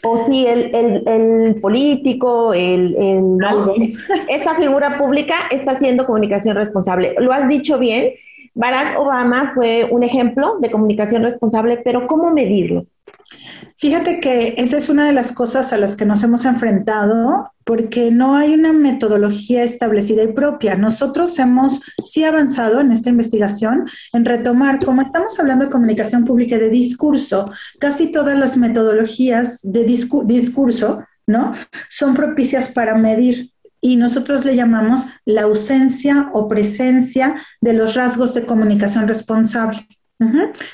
O 0.03 0.17
si 0.17 0.45
el, 0.45 1.55
político, 1.59 2.53
el, 2.53 2.95
esta 4.29 4.53
figura 4.53 4.99
pública 4.99 5.35
está 5.49 5.71
haciendo 5.71 6.05
comunicación 6.05 6.55
responsable. 6.55 7.15
Lo 7.17 7.33
has 7.33 7.49
dicho 7.49 7.79
bien, 7.79 8.13
Barack 8.53 8.99
Obama 8.99 9.51
fue 9.53 9.87
un 9.89 10.03
ejemplo 10.03 10.57
de 10.59 10.71
comunicación 10.71 11.23
responsable, 11.23 11.81
pero 11.83 12.07
¿cómo 12.07 12.31
medirlo? 12.31 12.85
Fíjate 13.77 14.19
que 14.19 14.55
esa 14.57 14.77
es 14.77 14.89
una 14.89 15.05
de 15.05 15.13
las 15.13 15.31
cosas 15.31 15.71
a 15.71 15.77
las 15.77 15.95
que 15.95 16.05
nos 16.05 16.23
hemos 16.23 16.45
enfrentado 16.45 17.51
porque 17.63 18.11
no 18.11 18.35
hay 18.35 18.53
una 18.53 18.73
metodología 18.73 19.63
establecida 19.63 20.23
y 20.23 20.33
propia. 20.33 20.75
Nosotros 20.75 21.37
hemos 21.39 21.81
sí 22.03 22.23
avanzado 22.23 22.81
en 22.81 22.91
esta 22.91 23.09
investigación 23.09 23.85
en 24.11 24.25
retomar, 24.25 24.83
como 24.83 25.01
estamos 25.01 25.39
hablando 25.39 25.65
de 25.65 25.71
comunicación 25.71 26.25
pública 26.25 26.55
y 26.55 26.59
de 26.59 26.69
discurso, 26.69 27.51
casi 27.79 28.11
todas 28.11 28.37
las 28.37 28.57
metodologías 28.57 29.59
de 29.63 29.85
discurso, 29.85 31.03
¿no? 31.25 31.53
Son 31.89 32.15
propicias 32.15 32.69
para 32.69 32.95
medir 32.95 33.51
y 33.81 33.95
nosotros 33.95 34.45
le 34.45 34.55
llamamos 34.55 35.05
la 35.25 35.43
ausencia 35.43 36.29
o 36.33 36.47
presencia 36.47 37.35
de 37.61 37.73
los 37.73 37.95
rasgos 37.95 38.33
de 38.33 38.45
comunicación 38.45 39.07
responsable 39.07 39.87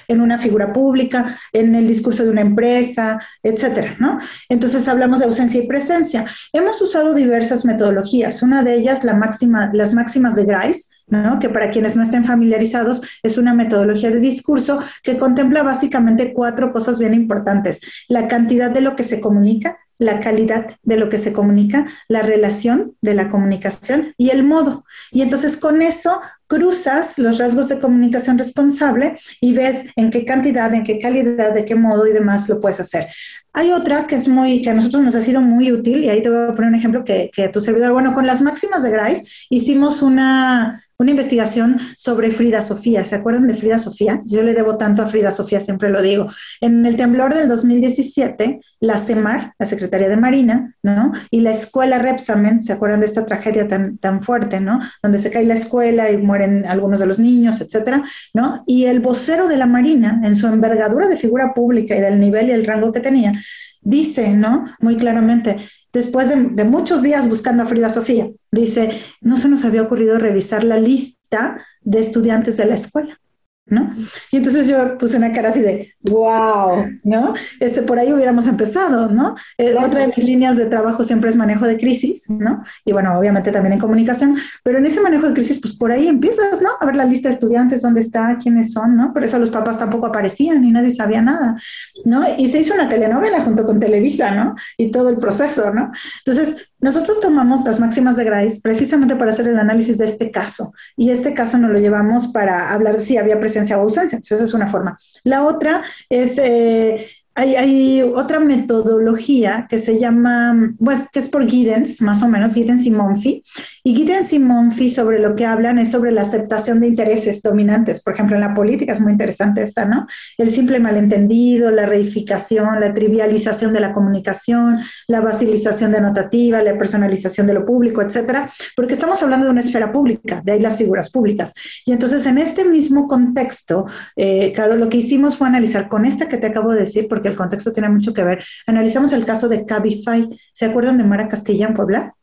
en 0.08 0.22
una 0.22 0.39
figura 0.39 0.74
pública, 0.74 1.38
en 1.54 1.76
el 1.76 1.88
discurso 1.88 2.24
de 2.24 2.32
una 2.32 2.41
empresa, 2.41 3.20
etcétera, 3.44 3.96
¿no? 4.00 4.18
Entonces 4.50 4.88
hablamos 4.88 5.20
de 5.20 5.26
ausencia 5.26 5.62
y 5.62 5.68
presencia. 5.68 6.26
Hemos 6.52 6.82
usado 6.82 7.13
diversas 7.13 7.63
metodologías. 7.63 8.41
Una 8.41 8.63
de 8.63 8.76
ellas, 8.76 9.04
la 9.04 9.13
máxima, 9.13 9.70
las 9.72 9.94
máximas 9.94 10.36
de 10.36 10.46
Grice, 10.46 10.89
¿no? 11.08 11.38
que 11.39 11.50
para 11.50 11.70
quienes 11.70 11.96
no 11.96 12.02
estén 12.02 12.26
familiarizados 12.26 13.02
es 13.22 13.38
una 13.38 13.54
metodología 13.54 14.10
de 14.10 14.20
discurso 14.20 14.80
que 15.04 15.18
contempla 15.18 15.62
básicamente 15.62 16.34
cuatro 16.34 16.72
cosas 16.74 16.98
bien 16.98 17.13
importantes. 17.13 17.82
La 18.08 18.28
cantidad 18.28 18.72
de 18.72 18.82
lo 18.82 18.96
que 18.96 19.04
se 19.04 19.20
comunica, 19.20 19.78
la 19.97 20.19
calidad 20.19 20.75
de 20.84 20.97
lo 20.97 21.10
que 21.10 21.17
se 21.17 21.34
comunica, 21.34 21.88
la 22.08 22.21
relación 22.21 22.95
de 23.01 23.15
la 23.15 23.29
comunicación 23.29 24.13
y 24.17 24.29
el 24.29 24.43
modo. 24.43 24.86
Y 25.12 25.21
entonces 25.21 25.58
con 25.58 25.81
eso 25.81 26.21
cruzas 26.47 27.17
los 27.17 27.39
rasgos 27.39 27.69
de 27.69 27.79
comunicación 27.79 28.38
responsable 28.38 29.15
y 29.41 29.53
ves 29.53 29.86
en 29.95 30.12
qué 30.12 30.25
cantidad, 30.25 30.73
en 30.73 30.84
qué 30.84 30.99
calidad, 30.99 31.53
de 31.53 31.65
qué 31.65 31.75
modo 31.75 32.05
y 32.08 32.13
demás 32.13 32.47
lo 32.49 32.60
puedes 32.60 32.79
hacer. 32.79 33.08
Hay 33.53 33.71
otra 33.71 34.05
que 34.05 34.15
es 34.15 34.27
muy, 34.27 34.62
que 34.62 34.69
a 34.69 34.73
nosotros 34.73 35.01
nos 35.01 35.15
ha 35.15 35.21
sido 35.21 35.41
muy 35.41 35.71
útil 35.71 36.03
y 36.03 36.10
ahí 36.10 36.21
te 36.21 36.29
voy 36.29 36.49
a 36.49 36.53
poner 36.53 36.69
un 36.69 36.75
ejemplo 36.75 37.03
que, 37.03 37.31
que 37.34 37.47
tu 37.49 37.60
servidor, 37.62 37.93
bueno, 37.93 38.13
con 38.13 38.27
las 38.27 38.41
máximas 38.41 38.84
de 38.84 38.91
Grice 38.91 39.23
hicimos 39.49 40.01
una, 40.01 40.85
una 40.97 41.12
investigación 41.12 41.79
sobre 41.97 42.31
Frida 42.31 42.62
Sofía. 42.62 43.03
¿Se 43.03 43.15
acuerdan 43.15 43.47
de 43.47 43.53
Frida 43.53 43.79
Sofía? 43.79 44.21
Yo 44.25 44.43
le 44.43 44.53
debo 44.53 44.77
tanto 44.77 45.01
a 45.01 45.08
Frida 45.08 45.31
Sofía, 45.31 45.60
siempre 45.60 45.89
lo 45.89 46.01
digo. 46.01 46.27
En 46.62 46.86
el 46.86 46.95
temblor 46.95 47.34
del 47.34 47.47
2017, 47.47 48.60
la 48.79 48.97
CEMAR, 48.97 49.53
la 49.60 49.65
Secretaría 49.65 50.10
de 50.10 50.17
Marina, 50.17 50.73
¿no? 50.84 51.12
Y 51.31 51.41
la 51.41 51.51
escuela 51.51 51.99
Repsamen, 51.99 52.62
¿se 52.62 52.73
acuerdan 52.73 53.01
de 53.01 53.08
esta 53.08 53.25
tragedia 53.25 53.67
tan, 53.67 53.97
tan 53.97 54.23
fuerte, 54.23 54.60
¿no? 54.60 54.79
Donde 55.03 55.17
se 55.17 55.31
cae 55.31 55.45
la 55.45 55.55
escuela 55.55 56.12
y 56.12 56.17
mueren 56.17 56.65
algunos 56.65 56.99
de 56.99 57.08
los 57.08 57.19
niños, 57.19 57.62
etcétera, 57.62 58.03
¿no? 58.34 58.63
Y 58.65 58.86
el 58.86 58.99
vocero 58.99 59.47
de 59.47 59.58
la 59.58 59.65
Marina, 59.65 60.21
en 60.23 60.36
su 60.36 60.47
envergadura 60.47 61.08
de 61.08 61.17
figura 61.17 61.53
pública 61.53 61.95
y 61.95 62.01
del 62.01 62.19
nivel 62.19 62.49
y 62.49 62.51
el 62.51 62.65
rango 62.65 62.91
que 62.91 62.99
tenía, 62.99 63.34
dice, 63.81 64.29
¿no? 64.29 64.65
Muy 64.79 64.97
claramente, 64.97 65.58
después 65.95 66.27
de, 66.27 66.63
muchos 66.65 67.01
días 67.01 67.27
buscando 67.27 67.63
a 67.63 67.65
Frida 67.65 67.89
Sofía, 67.89 68.29
dice, 68.51 68.99
no 69.21 69.38
se 69.38 69.47
nos 69.47 69.63
había 69.63 69.81
ocurrido 69.81 70.17
revisar 70.17 70.65
la 70.65 70.77
lista 70.77 71.65
de 71.81 71.99
estudiantes 71.99 72.58
de 72.58 72.65
la 72.65 72.75
escuela. 72.75 73.19
¿No? 73.67 73.91
Y 74.32 74.38
entonces 74.38 74.67
yo 74.67 74.97
puse 74.97 75.17
una 75.17 75.32
cara 75.32 75.49
así 75.49 75.62
de, 75.62 75.93
wow, 76.01 76.86
¿no? 77.04 77.34
Este, 77.60 77.82
por 77.82 77.97
ahí 77.97 78.13
hubiéramos 78.13 78.45
empezado, 78.45 79.10
¿no? 79.10 79.36
Eh, 79.58 79.73
otra 79.75 80.01
de 80.01 80.08
mis 80.08 80.23
líneas 80.23 80.56
de 80.56 80.65
trabajo 80.65 81.04
siempre 81.04 81.30
es 81.30 81.36
manejo 81.36 81.65
de 81.65 81.78
crisis, 81.78 82.30
¿no? 82.30 82.62
Y 82.84 82.91
bueno, 82.91 83.17
obviamente 83.17 83.51
también 83.51 83.73
en 83.73 83.80
comunicación, 83.80 84.36
pero 84.63 84.78
en 84.78 84.86
ese 84.86 85.01
manejo 85.01 85.28
de 85.28 85.34
crisis, 85.34 85.60
pues 85.60 85.73
por 85.73 85.91
ahí 85.91 86.08
empiezas, 86.08 86.62
¿no? 86.62 86.69
A 86.80 86.86
ver 86.86 86.95
la 86.95 87.06
lista 87.06 87.30
de 87.30 87.34
estudiantes, 87.36 87.82
dónde 87.82 88.01
está, 88.01 88.38
quiénes 88.41 88.71
son, 88.71 88.95
¿no? 88.95 89.13
Por 89.13 89.23
eso 89.23 89.39
los 89.39 89.49
papás 89.49 89.78
tampoco 89.78 90.06
aparecían 90.06 90.63
y 90.63 90.71
nadie 90.71 90.91
sabía 90.91 91.21
nada, 91.21 91.56
¿no? 92.04 92.23
Y 92.38 92.47
se 92.47 92.60
hizo 92.60 92.75
una 92.75 92.88
telenovela 92.88 93.41
junto 93.41 93.65
con 93.65 93.80
Televisa, 93.80 94.32
¿no? 94.32 94.56
Y 94.78 94.91
todo 94.91 95.10
el 95.10 95.17
proceso, 95.17 95.73
¿no? 95.73 95.91
Entonces, 96.23 96.69
nosotros 96.86 97.19
tomamos 97.19 97.63
las 97.65 97.80
máximas 97.80 98.15
de 98.15 98.26
Grice 98.26 98.62
precisamente 98.62 99.15
para 99.15 99.32
hacer 99.32 99.48
el 99.48 99.58
análisis 99.58 99.98
de 99.98 100.06
este 100.06 100.30
caso 100.30 100.71
y 100.95 101.10
este 101.10 101.34
caso 101.34 101.58
nos 101.58 101.71
lo 101.71 101.80
llevamos 101.80 102.28
para 102.28 102.71
hablar 102.71 102.98
de 102.98 103.02
si 103.02 103.17
había 103.17 103.39
presencia 103.39 103.76
o 103.78 103.82
ausencia. 103.82 104.17
Entonces, 104.17 104.36
esa 104.36 104.43
es 104.43 104.54
una 104.54 104.67
forma. 104.67 104.95
La 105.24 105.43
otra 105.43 105.82
es 106.10 106.38
eh, 106.38 107.08
hay, 107.38 108.02
otra 108.02 108.39
metodología 108.39 109.67
que 109.69 109.78
se 109.78 110.00
llama, 110.00 110.56
pues, 110.80 111.08
que 111.12 111.19
es 111.19 111.28
por 111.28 111.45
Giddens, 111.45 112.02
más 112.02 112.24
o 112.24 112.30
menos, 112.30 112.54
Giddens 112.54 112.86
y 112.86 112.91
Monfi. 112.91 113.43
Y 113.84 113.93
Giddens 113.93 114.32
y 114.32 114.39
Monfi 114.39 114.89
sobre 114.89 115.19
lo 115.19 115.36
que 115.36 115.45
hablan 115.45 115.78
es 115.78 115.91
sobre 115.91 116.13
la 116.13 116.21
aceptación 116.21 116.80
de 116.80 116.88
intereses 116.88 117.41
dominantes. 117.41 118.02
Por 118.02 118.13
ejemplo, 118.13 118.36
en 118.36 118.41
la 118.41 118.54
política 118.54 118.93
es 118.93 119.02
muy 119.02 119.12
interesante 119.12 119.62
esta, 119.62 119.84
¿no? 119.84 120.08
El 120.38 120.50
simple 120.50 120.80
malentendido, 120.80 121.71
la 121.71 121.86
reificación, 121.86 122.80
la 122.80 122.93
trivialización 122.93 123.74
de 123.74 123.82
la 123.82 123.91
comunicación, 123.91 124.80
la 125.08 125.19
basilización 125.19 125.91
denotativa, 125.91 126.62
la 126.62 126.78
personalización 126.78 127.48
de 127.48 127.54
lo 127.54 127.65
público, 127.65 128.02
etcétera, 128.02 128.50
porque 128.78 128.93
estamos 128.93 129.21
hablando 129.21 129.45
de 129.45 129.52
una 129.52 129.62
esfera 129.62 129.91
pública, 129.91 130.41
de 130.43 130.54
ahí 130.54 130.60
las 130.62 130.78
figuras 130.78 131.10
públicas. 131.10 131.54
Y 131.86 131.91
entonces, 131.91 132.26
en 132.26 132.38
este 132.38 132.63
mismo 132.63 133.08
contexto, 133.08 133.88
eh, 134.15 134.54
claro, 134.54 134.78
lo 134.78 134.88
que 134.88 134.98
hicimos 134.98 135.36
fue 135.36 135.48
analizar 135.48 135.89
con 135.89 136.06
esta 136.06 136.30
que 136.30 136.38
te 136.38 136.48
acabo 136.48 136.71
de 136.71 136.80
decir, 136.80 137.08
porque 137.10 137.24
el 137.27 137.35
contexto 137.35 137.71
tiene 137.71 137.89
mucho 137.89 138.13
que 138.13 138.23
ver. 138.23 138.43
Analizamos 138.67 139.13
el 139.13 139.25
caso 139.25 139.47
de 139.47 139.65
Cabify. 139.65 140.27
¿Se 140.53 140.65
acuerdan 140.65 140.97
de 140.97 141.03
Mara 141.03 141.27
Castilla 141.27 141.67
en 141.67 141.73
Puebla? 141.73 142.13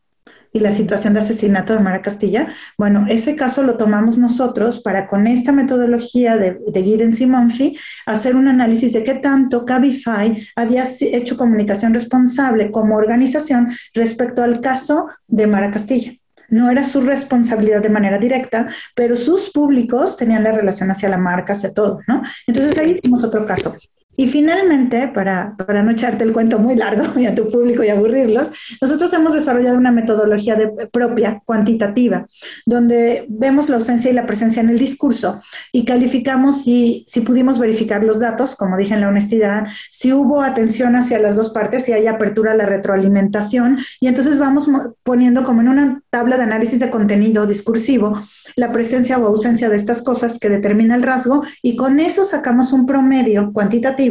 y 0.53 0.59
la 0.59 0.71
situación 0.71 1.13
de 1.13 1.19
asesinato 1.19 1.73
de 1.73 1.79
Mara 1.79 2.01
Castilla, 2.01 2.53
bueno, 2.77 3.07
ese 3.09 3.35
caso 3.35 3.63
lo 3.63 3.75
tomamos 3.75 4.19
nosotros 4.19 4.79
para 4.79 5.07
con 5.07 5.25
esta 5.25 5.51
metodología 5.51 6.37
de, 6.37 6.59
de 6.67 6.83
Giddens 6.83 7.19
y 7.21 7.25
Monfi 7.25 7.77
hacer 8.05 8.35
un 8.35 8.47
análisis 8.47 8.93
de 8.93 9.03
qué 9.03 9.15
tanto 9.15 9.65
Cabify 9.65 10.47
había 10.55 10.85
hecho 11.01 11.35
comunicación 11.35 11.93
responsable 11.93 12.69
como 12.69 12.95
organización 12.95 13.75
respecto 13.95 14.43
al 14.43 14.61
caso 14.61 15.07
de 15.27 15.47
Mara 15.47 15.71
Castilla. 15.71 16.13
No 16.49 16.69
era 16.69 16.83
su 16.83 17.01
responsabilidad 17.01 17.81
de 17.81 17.89
manera 17.89 18.19
directa, 18.19 18.67
pero 18.93 19.15
sus 19.15 19.49
públicos 19.49 20.15
tenían 20.17 20.43
la 20.43 20.51
relación 20.51 20.91
hacia 20.91 21.09
la 21.09 21.17
marca, 21.17 21.53
hacia 21.53 21.73
todo, 21.73 22.01
¿no? 22.07 22.21
Entonces 22.45 22.77
ahí 22.77 22.91
hicimos 22.91 23.23
otro 23.23 23.43
caso. 23.43 23.75
Y 24.15 24.27
finalmente, 24.27 25.07
para, 25.07 25.55
para, 25.57 25.81
no 25.81 25.91
echarte 25.91 26.23
el 26.23 26.33
cuento 26.33 26.59
muy 26.59 26.75
largo 26.75 27.03
y 27.19 27.25
a 27.25 27.33
tu 27.33 27.49
público 27.49 27.83
y 27.83 27.89
aburrirlos, 27.89 28.49
nosotros 28.81 29.11
hemos 29.13 29.33
desarrollado 29.33 29.77
una 29.77 29.91
metodología 29.91 30.55
de, 30.55 30.67
propia, 30.91 31.41
cuantitativa, 31.45 32.27
donde 32.65 33.25
vemos 33.29 33.69
la 33.69 33.75
ausencia 33.75 34.11
y 34.11 34.13
la 34.13 34.25
presencia 34.25 34.61
en 34.61 34.69
el 34.69 34.77
discurso 34.77 35.39
y 35.71 35.85
calificamos 35.85 36.63
si, 36.63 37.03
si 37.07 37.21
pudimos 37.21 37.57
verificar 37.57 38.03
los 38.03 38.19
datos, 38.19 38.55
como 38.55 38.77
dije 38.77 38.93
en 38.93 39.01
la 39.01 39.07
honestidad, 39.07 39.67
si 39.89 40.13
hubo 40.13 40.41
atención 40.41 40.95
hacia 40.95 41.19
las 41.19 41.35
dos 41.35 41.49
partes, 41.49 41.85
si 41.85 41.93
hay 41.93 42.07
apertura 42.07 42.51
a 42.51 42.55
la 42.55 42.65
retroalimentación, 42.65 43.79
y 43.99 44.07
entonces 44.07 44.37
vamos 44.37 44.69
poniendo 45.03 45.43
como 45.43 45.61
en 45.61 45.69
una 45.69 46.01
tabla 46.09 46.37
de 46.37 46.43
análisis 46.43 46.79
de 46.79 46.89
contenido 46.89 47.47
discursivo 47.47 48.21
la 48.55 48.71
presencia 48.71 49.17
o 49.17 49.25
ausencia 49.25 49.69
de 49.69 49.75
estas 49.75 50.01
cosas 50.03 50.37
que 50.37 50.49
determina 50.49 50.95
el 50.95 51.03
rasgo, 51.03 51.43
y 51.61 51.75
con 51.75 51.99
eso 51.99 52.23
sacamos 52.23 52.73
un 52.73 52.85
promedio 52.85 53.51
cuantitativo 53.53 54.02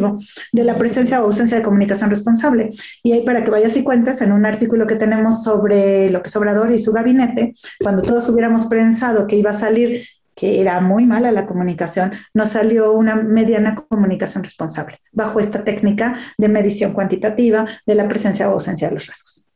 de 0.53 0.65
la 0.65 0.79
presencia 0.79 1.21
o 1.21 1.25
ausencia 1.25 1.57
de 1.57 1.63
comunicación 1.63 2.11
responsable. 2.11 2.71
Y 3.03 3.13
ahí 3.13 3.23
para 3.25 3.45
que 3.45 3.51
vayas 3.51 3.77
y 3.77 3.83
cuentes, 3.83 4.21
en 4.23 4.33
un 4.33 4.47
artículo 4.47 4.87
que 4.87 4.97
tenemos 4.97 5.43
sobre 5.43 6.07
es 6.07 6.37
Obrador 6.37 6.73
y 6.73 6.79
su 6.79 6.93
gabinete, 6.93 7.55
cuando 7.81 8.03
todos 8.03 8.29
hubiéramos 8.29 8.67
pensado 8.67 9.27
que 9.27 9.37
iba 9.37 9.51
a 9.51 9.55
salir 9.55 10.05
que 10.35 10.61
era 10.61 10.81
muy 10.81 11.05
mala 11.05 11.31
la 11.31 11.47
comunicación, 11.47 12.13
nos 12.33 12.51
salió 12.51 12.93
una 12.93 13.15
mediana 13.17 13.75
comunicación 13.75 14.43
responsable 14.43 14.99
bajo 15.13 15.41
esta 15.41 15.63
técnica 15.63 16.15
de 16.39 16.49
medición 16.49 16.93
cuantitativa 16.93 17.67
de 17.87 17.95
la 17.95 18.09
presencia 18.09 18.49
o 18.49 18.53
ausencia 18.53 18.89
de 18.89 18.95
los 18.95 19.07
rasgos. 19.07 19.47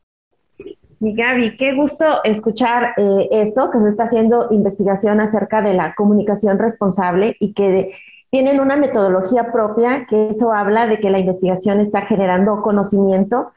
Y 1.00 1.14
Gaby, 1.14 1.56
qué 1.56 1.74
gusto 1.74 2.22
escuchar 2.24 2.94
eh, 2.96 3.28
esto, 3.30 3.70
que 3.70 3.80
se 3.80 3.88
está 3.88 4.04
haciendo 4.04 4.48
investigación 4.50 5.20
acerca 5.20 5.60
de 5.60 5.74
la 5.74 5.94
comunicación 5.94 6.58
responsable 6.58 7.36
y 7.38 7.52
que 7.52 7.92
tienen 8.36 8.60
una 8.60 8.76
metodología 8.76 9.50
propia, 9.50 10.04
que 10.04 10.28
eso 10.28 10.52
habla 10.52 10.86
de 10.86 11.00
que 11.00 11.08
la 11.08 11.18
investigación 11.18 11.80
está 11.80 12.02
generando 12.02 12.60
conocimiento. 12.60 13.52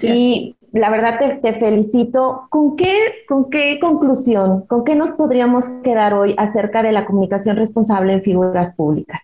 y 0.00 0.54
la 0.70 0.90
verdad 0.90 1.18
te, 1.18 1.34
te, 1.40 1.58
felicito. 1.58 2.46
¿Con 2.48 2.76
qué, 2.76 2.94
¿Con 3.26 3.50
qué 3.50 3.80
conclusión, 3.80 4.64
con 4.68 4.84
qué 4.84 4.94
nos 4.94 5.10
podríamos 5.10 5.68
quedar 5.82 6.14
hoy 6.14 6.36
acerca 6.38 6.84
de 6.84 6.92
la 6.92 7.04
comunicación 7.04 7.56
responsable 7.56 8.12
en 8.12 8.22
figuras 8.22 8.76
públicas? 8.76 9.20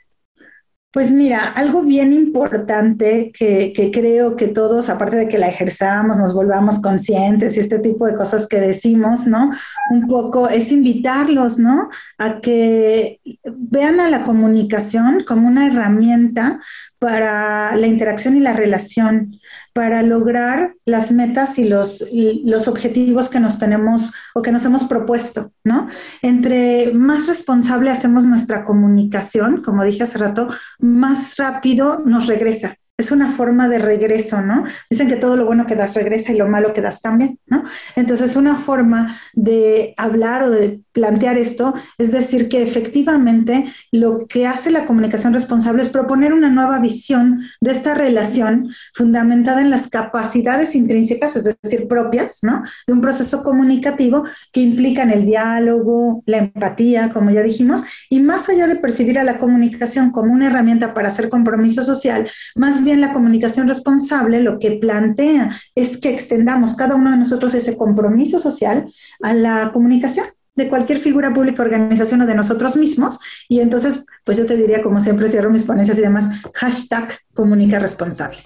Pues 0.90 1.12
mira, 1.12 1.46
algo 1.48 1.82
bien 1.82 2.14
importante 2.14 3.30
que, 3.38 3.90
creo 3.92 4.36
que 4.36 4.48
todos, 4.48 4.88
aparte 4.88 5.16
de 5.16 5.28
que 5.28 5.36
la 5.36 5.48
ejerzamos, 5.48 6.16
nos 6.16 6.32
volvamos 6.32 6.80
conscientes 6.80 7.56
y 7.56 7.60
este 7.60 7.78
tipo 7.78 8.06
de 8.06 8.14
cosas 8.14 8.46
que 8.46 8.58
decimos, 8.58 9.26
¿no? 9.26 9.50
Un 9.90 10.08
poco 10.08 10.48
es 10.48 10.72
invitarlos, 10.72 11.58
¿no? 11.58 11.90
A 12.16 12.40
que 12.40 13.20
vean 13.44 14.00
a 14.00 14.08
la 14.08 14.22
comunicación 14.22 15.24
como 15.26 15.46
una 15.46 15.66
herramienta 15.66 16.58
para 16.98 17.76
la 17.76 17.86
interacción 17.86 18.36
y 18.36 18.40
la 18.40 18.52
relación, 18.52 19.36
para 19.72 20.02
lograr 20.02 20.74
las 20.84 21.12
metas 21.12 21.58
y 21.58 21.64
los, 21.64 22.04
los 22.12 22.66
objetivos 22.66 23.28
que 23.28 23.40
nos 23.40 23.58
tenemos 23.58 24.12
o 24.34 24.42
que 24.42 24.50
nos 24.50 24.64
hemos 24.64 24.84
propuesto, 24.84 25.52
¿no? 25.64 25.86
Entre 26.22 26.92
más 26.92 27.28
responsable 27.28 27.90
hacemos 27.90 28.26
nuestra 28.26 28.64
comunicación, 28.64 29.62
como 29.62 29.84
dije 29.84 30.02
hace 30.02 30.18
rato, 30.18 30.48
más 30.78 31.36
rápido 31.36 32.02
nos 32.04 32.26
regresa 32.26 32.76
es 32.98 33.12
una 33.12 33.30
forma 33.30 33.68
de 33.68 33.78
regreso, 33.78 34.42
¿no? 34.42 34.64
Dicen 34.90 35.06
que 35.06 35.14
todo 35.14 35.36
lo 35.36 35.46
bueno 35.46 35.66
que 35.66 35.76
das 35.76 35.94
regresa 35.94 36.32
y 36.32 36.36
lo 36.36 36.48
malo 36.48 36.72
que 36.72 36.80
das 36.80 37.00
también, 37.00 37.38
¿no? 37.46 37.62
Entonces, 37.94 38.34
una 38.34 38.56
forma 38.56 39.16
de 39.34 39.94
hablar 39.96 40.42
o 40.42 40.50
de 40.50 40.80
plantear 40.92 41.38
esto 41.38 41.74
es 41.96 42.10
decir 42.10 42.48
que 42.48 42.60
efectivamente 42.60 43.66
lo 43.92 44.26
que 44.26 44.48
hace 44.48 44.72
la 44.72 44.84
comunicación 44.84 45.32
responsable 45.32 45.82
es 45.82 45.88
proponer 45.88 46.32
una 46.32 46.50
nueva 46.50 46.80
visión 46.80 47.40
de 47.60 47.70
esta 47.70 47.94
relación 47.94 48.68
fundamentada 48.94 49.60
en 49.60 49.70
las 49.70 49.86
capacidades 49.86 50.74
intrínsecas, 50.74 51.36
es 51.36 51.56
decir, 51.62 51.86
propias, 51.86 52.40
¿no? 52.42 52.64
De 52.84 52.92
un 52.92 53.00
proceso 53.00 53.44
comunicativo 53.44 54.24
que 54.50 54.60
implican 54.60 55.10
el 55.10 55.24
diálogo, 55.24 56.24
la 56.26 56.38
empatía, 56.38 57.10
como 57.10 57.30
ya 57.30 57.44
dijimos, 57.44 57.84
y 58.10 58.18
más 58.18 58.48
allá 58.48 58.66
de 58.66 58.74
percibir 58.74 59.20
a 59.20 59.24
la 59.24 59.38
comunicación 59.38 60.10
como 60.10 60.32
una 60.32 60.48
herramienta 60.48 60.94
para 60.94 61.08
hacer 61.08 61.28
compromiso 61.28 61.84
social, 61.84 62.28
más 62.56 62.82
bien 62.88 63.02
la 63.02 63.12
comunicación 63.12 63.68
responsable 63.68 64.40
lo 64.40 64.58
que 64.58 64.70
plantea 64.72 65.50
es 65.74 65.98
que 65.98 66.08
extendamos 66.08 66.74
cada 66.74 66.94
uno 66.94 67.10
de 67.10 67.18
nosotros 67.18 67.52
ese 67.52 67.76
compromiso 67.76 68.38
social 68.38 68.90
a 69.22 69.34
la 69.34 69.72
comunicación 69.72 70.24
de 70.56 70.68
cualquier 70.68 70.98
figura 70.98 71.32
pública, 71.34 71.62
organización 71.62 72.22
o 72.22 72.26
de 72.26 72.34
nosotros 72.34 72.76
mismos. 72.76 73.18
Y 73.46 73.60
entonces, 73.60 74.04
pues 74.24 74.38
yo 74.38 74.46
te 74.46 74.56
diría, 74.56 74.80
como 74.82 75.00
siempre 75.00 75.28
cierro 75.28 75.50
mis 75.50 75.64
ponencias 75.64 75.98
y 75.98 76.02
demás, 76.02 76.30
hashtag 76.54 77.18
comunica 77.34 77.78
responsable. 77.78 78.38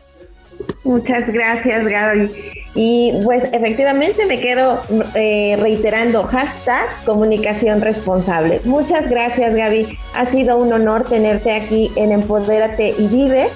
Muchas 0.83 1.33
gracias, 1.33 1.87
Gaby. 1.87 2.31
Y 2.75 3.13
pues 3.25 3.45
efectivamente 3.53 4.27
me 4.27 4.41
quedo 4.41 4.83
eh, 5.15 5.57
reiterando 5.61 6.25
hashtag 6.25 6.87
comunicación 7.05 7.81
responsable. 7.81 8.61
Muchas 8.65 9.09
gracias, 9.09 9.55
Gaby. 9.55 9.87
Ha 10.15 10.27
sido 10.27 10.59
un 10.59 10.73
honor 10.73 11.05
tenerte 11.05 11.53
aquí 11.53 11.93
en 11.95 12.11
Empodérate 12.11 12.95
y 12.99 13.07
Vive. 13.07 13.49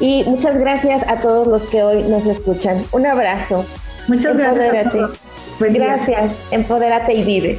Y 0.00 0.24
muchas 0.24 0.58
gracias 0.58 1.04
a 1.08 1.20
todos 1.20 1.46
los 1.46 1.64
que 1.64 1.82
hoy 1.82 2.02
nos 2.04 2.26
escuchan. 2.26 2.84
Un 2.92 3.06
abrazo. 3.06 3.64
Muchas 4.08 4.36
gracias. 4.36 4.92
gracias. 5.58 6.32
Empodérate 6.50 7.14
y 7.14 7.22
vive. 7.22 7.58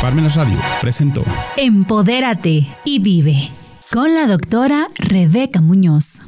Parmenas 0.00 0.36
Radio 0.36 0.58
presentó 0.80 1.22
Empodérate 1.56 2.66
y 2.84 2.98
vive 3.00 3.50
con 3.92 4.14
la 4.14 4.26
doctora 4.26 4.88
Rebeca 4.96 5.60
Muñoz. 5.60 6.22